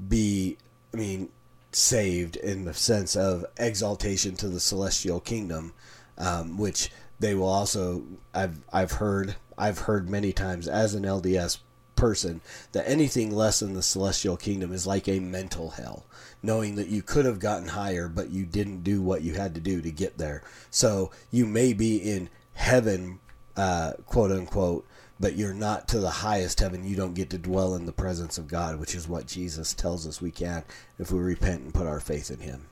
be. 0.07 0.57
I 0.93 0.97
mean, 0.97 1.29
saved 1.71 2.35
in 2.35 2.65
the 2.65 2.73
sense 2.73 3.15
of 3.15 3.45
exaltation 3.57 4.35
to 4.35 4.47
the 4.47 4.59
celestial 4.59 5.19
kingdom, 5.19 5.73
um, 6.17 6.57
which 6.57 6.91
they 7.23 7.35
will 7.35 7.47
also. 7.47 8.03
I've 8.33 8.59
I've 8.71 8.91
heard 8.93 9.35
I've 9.57 9.79
heard 9.79 10.09
many 10.09 10.33
times 10.33 10.67
as 10.67 10.93
an 10.93 11.03
LDS 11.03 11.59
person 11.95 12.41
that 12.73 12.89
anything 12.89 13.31
less 13.31 13.59
than 13.59 13.73
the 13.73 13.81
celestial 13.81 14.35
kingdom 14.35 14.73
is 14.73 14.85
like 14.85 15.07
a 15.07 15.19
mental 15.19 15.69
hell 15.69 16.05
knowing 16.41 16.75
that 16.75 16.87
you 16.87 17.01
could 17.01 17.23
have 17.23 17.39
gotten 17.39 17.69
higher 17.69 18.09
but 18.09 18.29
you 18.29 18.45
didn't 18.45 18.83
do 18.83 19.01
what 19.01 19.21
you 19.21 19.35
had 19.35 19.53
to 19.55 19.61
do 19.61 19.79
to 19.79 19.91
get 19.91 20.17
there 20.17 20.43
so 20.69 21.11
you 21.31 21.45
may 21.45 21.71
be 21.71 21.97
in 21.97 22.27
heaven 22.55 23.19
uh, 23.55 23.93
quote 24.07 24.31
unquote 24.31 24.85
but 25.19 25.35
you're 25.35 25.53
not 25.53 25.87
to 25.87 25.99
the 25.99 26.09
highest 26.09 26.59
heaven 26.59 26.83
you 26.83 26.95
don't 26.95 27.13
get 27.13 27.29
to 27.29 27.37
dwell 27.37 27.75
in 27.75 27.85
the 27.85 27.93
presence 27.93 28.37
of 28.37 28.47
god 28.47 28.79
which 28.79 28.95
is 28.95 29.07
what 29.07 29.27
jesus 29.27 29.73
tells 29.73 30.05
us 30.07 30.19
we 30.19 30.31
can 30.31 30.63
if 30.97 31.11
we 31.11 31.19
repent 31.19 31.61
and 31.61 31.73
put 31.73 31.87
our 31.87 31.99
faith 31.99 32.31
in 32.31 32.39
him 32.39 32.65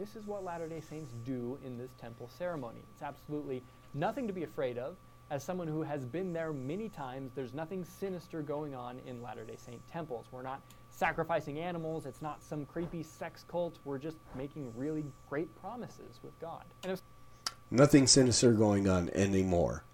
this 0.00 0.16
is 0.16 0.26
what 0.26 0.42
Latter 0.42 0.66
day 0.66 0.80
Saints 0.80 1.12
do 1.26 1.58
in 1.62 1.76
this 1.76 1.90
temple 2.00 2.30
ceremony. 2.38 2.80
It's 2.94 3.02
absolutely 3.02 3.62
nothing 3.92 4.26
to 4.26 4.32
be 4.32 4.44
afraid 4.44 4.78
of. 4.78 4.96
As 5.30 5.44
someone 5.44 5.68
who 5.68 5.82
has 5.82 6.06
been 6.06 6.32
there 6.32 6.52
many 6.52 6.88
times, 6.88 7.32
there's 7.34 7.52
nothing 7.52 7.84
sinister 7.84 8.40
going 8.40 8.74
on 8.74 8.98
in 9.06 9.22
Latter 9.22 9.44
day 9.44 9.56
Saint 9.58 9.86
temples. 9.92 10.24
We're 10.32 10.42
not 10.42 10.62
sacrificing 10.88 11.58
animals, 11.58 12.06
it's 12.06 12.22
not 12.22 12.42
some 12.42 12.64
creepy 12.64 13.02
sex 13.02 13.44
cult. 13.46 13.78
We're 13.84 13.98
just 13.98 14.16
making 14.34 14.72
really 14.74 15.04
great 15.28 15.54
promises 15.60 16.18
with 16.22 16.38
God. 16.40 16.64
Nothing 17.70 18.06
sinister 18.06 18.52
going 18.52 18.88
on 18.88 19.10
anymore 19.10 19.84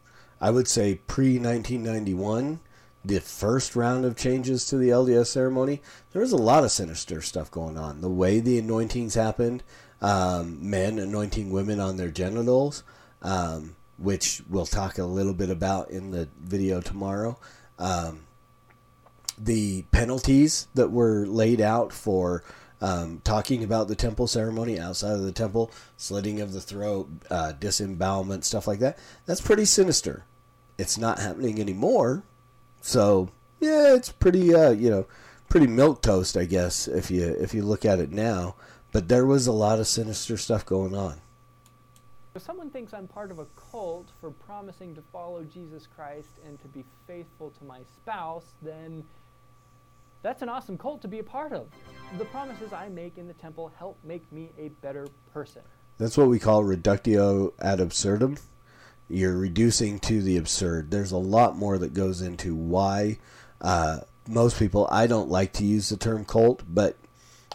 i 0.40 0.50
would 0.50 0.68
say 0.68 0.96
pre-1991 1.06 2.58
the 3.06 3.20
first 3.20 3.76
round 3.76 4.04
of 4.04 4.16
changes 4.16 4.66
to 4.66 4.76
the 4.76 4.88
lds 4.88 5.26
ceremony 5.26 5.80
there 6.12 6.22
was 6.22 6.32
a 6.32 6.36
lot 6.36 6.64
of 6.64 6.70
sinister 6.70 7.20
stuff 7.22 7.50
going 7.50 7.78
on 7.78 8.00
the 8.00 8.08
way 8.08 8.40
the 8.40 8.58
anointings 8.58 9.14
happened 9.14 9.62
um, 10.00 10.58
men 10.68 10.98
anointing 10.98 11.50
women 11.50 11.80
on 11.80 11.96
their 11.96 12.10
genitals 12.10 12.82
um, 13.22 13.76
which 13.98 14.42
we'll 14.48 14.66
talk 14.66 14.98
a 14.98 15.04
little 15.04 15.34
bit 15.34 15.50
about 15.50 15.90
in 15.90 16.10
the 16.10 16.28
video 16.40 16.80
tomorrow. 16.80 17.38
Um, 17.78 18.20
the 19.38 19.82
penalties 19.90 20.68
that 20.74 20.90
were 20.90 21.26
laid 21.26 21.60
out 21.60 21.92
for 21.92 22.42
um, 22.80 23.20
talking 23.24 23.64
about 23.64 23.88
the 23.88 23.94
temple 23.94 24.26
ceremony 24.26 24.78
outside 24.78 25.12
of 25.12 25.22
the 25.22 25.32
temple, 25.32 25.70
slitting 25.96 26.40
of 26.40 26.52
the 26.52 26.60
throat, 26.60 27.08
uh, 27.30 27.52
disembowelment, 27.52 28.44
stuff 28.44 28.66
like 28.66 28.80
that. 28.80 28.98
That's 29.24 29.40
pretty 29.40 29.64
sinister. 29.64 30.24
It's 30.78 30.98
not 30.98 31.18
happening 31.18 31.58
anymore, 31.58 32.22
so 32.86 33.30
yeah, 33.58 33.94
it's 33.94 34.12
pretty 34.12 34.54
uh, 34.54 34.70
you 34.70 34.90
know 34.90 35.06
pretty 35.48 35.66
milk 35.66 36.02
toast, 36.02 36.36
I 36.36 36.44
guess, 36.44 36.86
if 36.86 37.10
you 37.10 37.24
if 37.24 37.52
you 37.52 37.62
look 37.62 37.84
at 37.84 37.98
it 37.98 38.12
now. 38.12 38.54
But 38.92 39.08
there 39.08 39.26
was 39.26 39.46
a 39.46 39.52
lot 39.52 39.78
of 39.78 39.86
sinister 39.86 40.36
stuff 40.36 40.64
going 40.64 40.94
on. 40.94 41.20
If 42.34 42.42
someone 42.42 42.70
thinks 42.70 42.94
I'm 42.94 43.08
part 43.08 43.30
of 43.30 43.38
a 43.38 43.46
cult 43.70 44.08
for 44.20 44.30
promising 44.30 44.94
to 44.94 45.02
follow 45.12 45.42
Jesus 45.42 45.86
Christ 45.86 46.28
and 46.46 46.60
to 46.60 46.68
be 46.68 46.84
faithful 47.06 47.50
to 47.58 47.64
my 47.64 47.80
spouse, 47.96 48.54
then 48.62 49.02
that's 50.22 50.42
an 50.42 50.48
awesome 50.48 50.78
cult 50.78 51.02
to 51.02 51.08
be 51.08 51.18
a 51.18 51.24
part 51.24 51.52
of. 51.52 51.66
The 52.18 52.24
promises 52.26 52.72
I 52.72 52.88
make 52.88 53.18
in 53.18 53.26
the 53.26 53.34
temple 53.34 53.72
help 53.78 53.98
make 54.04 54.30
me 54.30 54.50
a 54.58 54.68
better 54.80 55.08
person. 55.32 55.62
That's 55.98 56.16
what 56.16 56.28
we 56.28 56.38
call 56.38 56.62
reductio 56.62 57.52
ad 57.60 57.80
absurdum. 57.80 58.36
You're 59.08 59.36
reducing 59.36 60.00
to 60.00 60.20
the 60.20 60.36
absurd. 60.36 60.90
There's 60.90 61.12
a 61.12 61.16
lot 61.16 61.56
more 61.56 61.78
that 61.78 61.94
goes 61.94 62.20
into 62.20 62.54
why 62.54 63.18
uh, 63.60 64.00
most 64.28 64.58
people. 64.58 64.88
I 64.90 65.06
don't 65.06 65.30
like 65.30 65.52
to 65.54 65.64
use 65.64 65.88
the 65.88 65.96
term 65.96 66.24
cult, 66.24 66.62
but 66.68 66.96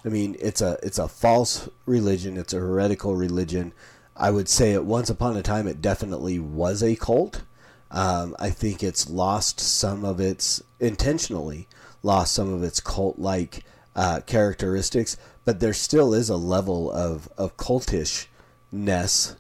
I 0.06 0.10
mean 0.10 0.36
it's 0.40 0.62
a 0.62 0.78
it's 0.82 1.00
a 1.00 1.08
false 1.08 1.70
religion. 1.86 2.38
It's 2.38 2.54
a 2.54 2.60
heretical 2.60 3.16
religion. 3.16 3.74
I 4.16 4.32
would 4.32 4.48
say 4.48 4.74
at 4.74 4.86
once 4.86 5.10
upon 5.10 5.36
a 5.36 5.42
time 5.42 5.68
it 5.68 5.82
definitely 5.82 6.40
was 6.40 6.82
a 6.82 6.96
cult. 6.96 7.44
Um, 7.90 8.36
I 8.40 8.50
think 8.50 8.82
it's 8.82 9.10
lost 9.10 9.60
some 9.60 10.06
of 10.06 10.20
its 10.22 10.64
intentionally 10.80 11.68
lost 12.04 12.34
some 12.34 12.52
of 12.54 12.64
its 12.64 12.80
cult 12.80 13.20
like 13.20 13.64
uh, 13.96 14.22
characteristics, 14.26 15.18
but 15.44 15.60
there 15.60 15.74
still 15.74 16.14
is 16.14 16.30
a 16.30 16.38
level 16.38 16.92
of 16.92 17.28
of 17.38 17.58
cultishness 17.58 19.36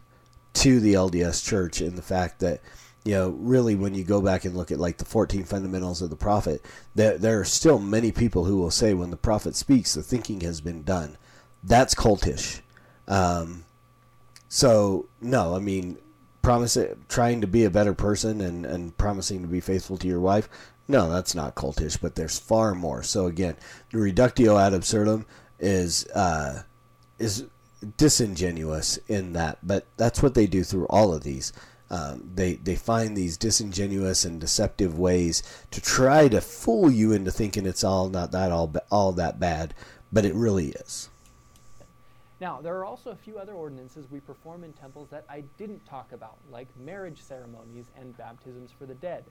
to 0.53 0.79
the 0.79 0.93
LDS 0.93 1.45
Church 1.45 1.81
in 1.81 1.95
the 1.95 2.01
fact 2.01 2.39
that 2.39 2.61
you 3.03 3.13
know 3.13 3.29
really 3.29 3.75
when 3.75 3.93
you 3.93 4.03
go 4.03 4.21
back 4.21 4.45
and 4.45 4.55
look 4.55 4.71
at 4.71 4.79
like 4.79 4.97
the 4.97 5.05
14 5.05 5.43
fundamentals 5.43 6.01
of 6.01 6.09
the 6.11 6.15
prophet 6.15 6.63
there, 6.93 7.17
there 7.17 7.39
are 7.39 7.45
still 7.45 7.79
many 7.79 8.11
people 8.11 8.45
who 8.45 8.57
will 8.57 8.69
say 8.69 8.93
when 8.93 9.09
the 9.09 9.17
prophet 9.17 9.55
speaks 9.55 9.95
the 9.95 10.03
thinking 10.03 10.41
has 10.41 10.61
been 10.61 10.83
done 10.83 11.17
that's 11.63 11.95
cultish 11.95 12.61
um, 13.07 13.65
so 14.47 15.07
no, 15.21 15.55
I 15.55 15.59
mean, 15.59 15.97
promise 16.41 16.75
it, 16.77 16.97
trying 17.09 17.41
to 17.41 17.47
be 17.47 17.65
a 17.65 17.69
better 17.69 17.93
person 17.93 18.41
and 18.41 18.65
and 18.65 18.97
promising 18.97 19.41
to 19.41 19.47
be 19.47 19.59
faithful 19.59 19.97
to 19.97 20.07
your 20.07 20.19
wife. 20.19 20.49
No, 20.87 21.09
that's 21.09 21.35
not 21.35 21.55
cultish, 21.55 21.99
but 22.01 22.15
there's 22.15 22.39
far 22.39 22.73
more. 22.75 23.03
So 23.03 23.27
again, 23.27 23.55
the 23.91 23.99
reductio 23.99 24.57
ad 24.57 24.73
absurdum 24.73 25.25
is 25.59 26.05
uh, 26.07 26.63
is 27.19 27.45
disingenuous 27.97 28.97
in 29.07 29.33
that, 29.33 29.59
but 29.63 29.85
that's 29.97 30.21
what 30.21 30.33
they 30.35 30.47
do 30.47 30.63
through 30.63 30.87
all 30.87 31.13
of 31.13 31.23
these. 31.23 31.53
Um, 31.89 32.31
they 32.35 32.53
they 32.53 32.75
find 32.75 33.17
these 33.17 33.35
disingenuous 33.35 34.23
and 34.23 34.39
deceptive 34.39 34.97
ways 34.97 35.43
to 35.71 35.81
try 35.81 36.29
to 36.29 36.39
fool 36.39 36.89
you 36.89 37.11
into 37.11 37.31
thinking 37.31 37.65
it's 37.65 37.83
all 37.83 38.07
not 38.07 38.31
that 38.31 38.51
all 38.51 38.73
all 38.89 39.11
that 39.13 39.39
bad, 39.39 39.73
but 40.11 40.23
it 40.23 40.33
really 40.33 40.69
is. 40.69 41.09
Now, 42.39 42.59
there 42.59 42.75
are 42.77 42.85
also 42.85 43.11
a 43.11 43.15
few 43.15 43.37
other 43.37 43.53
ordinances 43.53 44.07
we 44.09 44.19
perform 44.19 44.63
in 44.63 44.73
temples 44.73 45.09
that 45.11 45.25
I 45.29 45.43
didn't 45.59 45.85
talk 45.85 46.11
about, 46.11 46.37
like 46.51 46.67
marriage 46.79 47.21
ceremonies 47.21 47.85
and 47.99 48.17
baptisms 48.17 48.71
for 48.79 48.87
the 48.87 48.95
dead. 48.95 49.23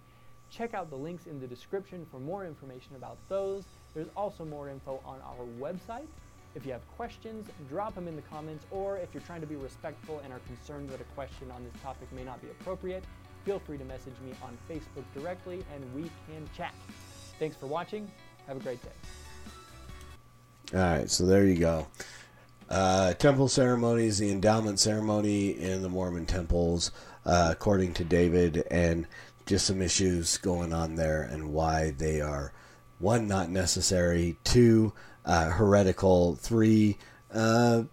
Check 0.49 0.75
out 0.75 0.91
the 0.91 0.97
links 0.97 1.27
in 1.27 1.41
the 1.41 1.47
description 1.47 2.07
for 2.11 2.21
more 2.21 2.47
information 2.47 2.95
about 2.95 3.17
those. 3.29 3.65
There's 3.95 4.09
also 4.17 4.45
more 4.45 4.69
info 4.69 5.01
on 5.05 5.19
our 5.23 5.45
website. 5.61 6.07
If 6.55 6.67
you 6.67 6.73
have 6.73 6.87
questions, 6.97 7.49
drop 7.69 7.95
them 7.95 8.09
in 8.09 8.17
the 8.17 8.23
comments, 8.23 8.67
or 8.71 8.97
if 8.97 9.15
you're 9.15 9.23
trying 9.23 9.41
to 9.41 9.47
be 9.47 9.57
respectful 9.57 10.21
and 10.25 10.33
are 10.33 10.41
concerned 10.41 10.91
that 10.91 11.01
a 11.01 11.05
question 11.15 11.51
on 11.51 11.63
this 11.63 11.81
topic 11.83 12.13
may 12.13 12.25
not 12.25 12.43
be 12.43 12.49
appropriate, 12.49 13.05
feel 13.45 13.61
free 13.61 13.79
to 13.79 13.85
message 13.85 14.15
me 14.25 14.33
on 14.43 14.59
Facebook 14.69 15.05
directly 15.15 15.65
and 15.75 15.95
we 15.95 16.03
can 16.27 16.49
chat. 16.57 16.75
Thanks 17.39 17.57
for 17.57 17.67
watching. 17.67 18.11
Have 18.47 18.57
a 18.57 18.61
great 18.61 18.83
day. 18.83 18.91
All 20.75 20.81
right, 20.81 21.11
so 21.11 21.25
there 21.25 21.47
you 21.47 21.57
go. 21.57 21.87
Uh, 22.69 23.15
temple 23.15 23.49
ceremonies, 23.49 24.19
the 24.19 24.31
endowment 24.31 24.79
ceremony 24.79 25.59
in 25.59 25.83
the 25.83 25.89
Mormon 25.89 26.27
temples, 26.27 26.91
uh, 27.27 27.49
according 27.51 27.95
to 27.95 28.05
David, 28.05 28.65
and 28.71 29.07
just 29.47 29.67
some 29.67 29.83
issues 29.83 30.37
going 30.39 30.73
on 30.73 30.95
there 30.95 31.23
and 31.23 31.53
why 31.53 31.91
they 31.91 32.21
are 32.21 32.53
one 33.01 33.27
not 33.27 33.51
necessary, 33.51 34.37
two 34.45 34.93
uh, 35.31 35.51
heretical, 35.51 36.35
three 36.35 36.99
uh, 37.33 37.85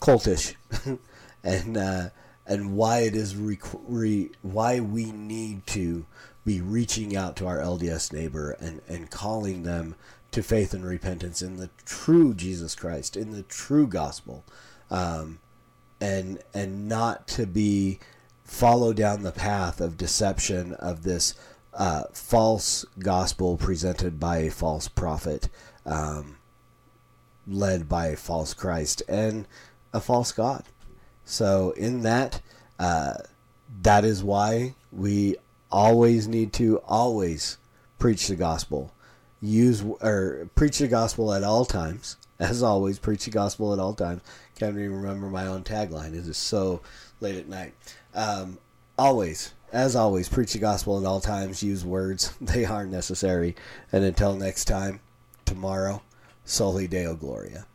cultish, 0.00 0.54
and 1.42 1.76
uh, 1.76 2.10
and 2.46 2.76
why 2.76 3.00
it 3.00 3.16
is 3.16 3.34
re- 3.34 3.58
re- 3.88 4.30
why 4.40 4.78
we 4.78 5.10
need 5.10 5.66
to 5.66 6.06
be 6.44 6.60
reaching 6.60 7.16
out 7.16 7.34
to 7.34 7.46
our 7.46 7.58
LDS 7.58 8.12
neighbor 8.12 8.52
and 8.60 8.80
and 8.86 9.10
calling 9.10 9.64
them 9.64 9.96
to 10.30 10.44
faith 10.44 10.72
and 10.72 10.86
repentance 10.86 11.42
in 11.42 11.56
the 11.56 11.70
true 11.84 12.34
Jesus 12.34 12.76
Christ, 12.76 13.16
in 13.16 13.32
the 13.32 13.42
true 13.42 13.88
gospel, 13.88 14.44
um, 14.92 15.40
and 16.00 16.38
and 16.54 16.88
not 16.88 17.26
to 17.28 17.46
be 17.46 17.98
follow 18.44 18.92
down 18.92 19.24
the 19.24 19.32
path 19.32 19.80
of 19.80 19.96
deception 19.96 20.74
of 20.74 21.02
this 21.02 21.34
uh, 21.74 22.04
false 22.12 22.84
gospel 23.00 23.56
presented 23.56 24.20
by 24.20 24.38
a 24.38 24.50
false 24.50 24.88
prophet, 24.88 25.48
um, 25.86 26.36
led 27.46 27.88
by 27.88 28.08
a 28.08 28.16
false 28.16 28.54
Christ 28.54 29.02
and 29.08 29.46
a 29.92 30.00
false 30.00 30.32
God. 30.32 30.64
So 31.24 31.70
in 31.72 32.02
that, 32.02 32.40
uh, 32.78 33.14
that 33.82 34.04
is 34.04 34.22
why 34.22 34.74
we 34.92 35.36
always 35.70 36.26
need 36.26 36.52
to 36.54 36.78
always 36.78 37.58
preach 37.98 38.28
the 38.28 38.36
gospel 38.36 38.92
use 39.40 39.82
or 40.00 40.48
preach 40.54 40.78
the 40.78 40.88
gospel 40.88 41.32
at 41.32 41.42
all 41.42 41.64
times. 41.64 42.16
As 42.38 42.62
always, 42.62 42.98
preach 42.98 43.26
the 43.26 43.30
gospel 43.30 43.74
at 43.74 43.78
all 43.78 43.92
times. 43.92 44.22
Can't 44.58 44.74
even 44.74 45.02
remember 45.02 45.28
my 45.28 45.46
own 45.46 45.62
tagline. 45.62 46.14
It 46.14 46.26
is 46.26 46.38
so 46.38 46.80
late 47.20 47.36
at 47.36 47.48
night. 47.48 47.74
Um, 48.14 48.56
always, 48.98 49.52
as 49.74 49.94
always, 49.94 50.30
preach 50.30 50.54
the 50.54 50.58
gospel 50.58 50.98
at 50.98 51.04
all 51.04 51.20
times. 51.20 51.62
Use 51.62 51.84
words; 51.84 52.32
they 52.40 52.64
are 52.64 52.86
necessary. 52.86 53.56
And 53.92 54.04
until 54.04 54.36
next 54.36 54.64
time, 54.64 55.00
tomorrow. 55.50 56.00
Soli 56.44 56.86
Deo 56.86 57.16
Gloria. 57.16 57.66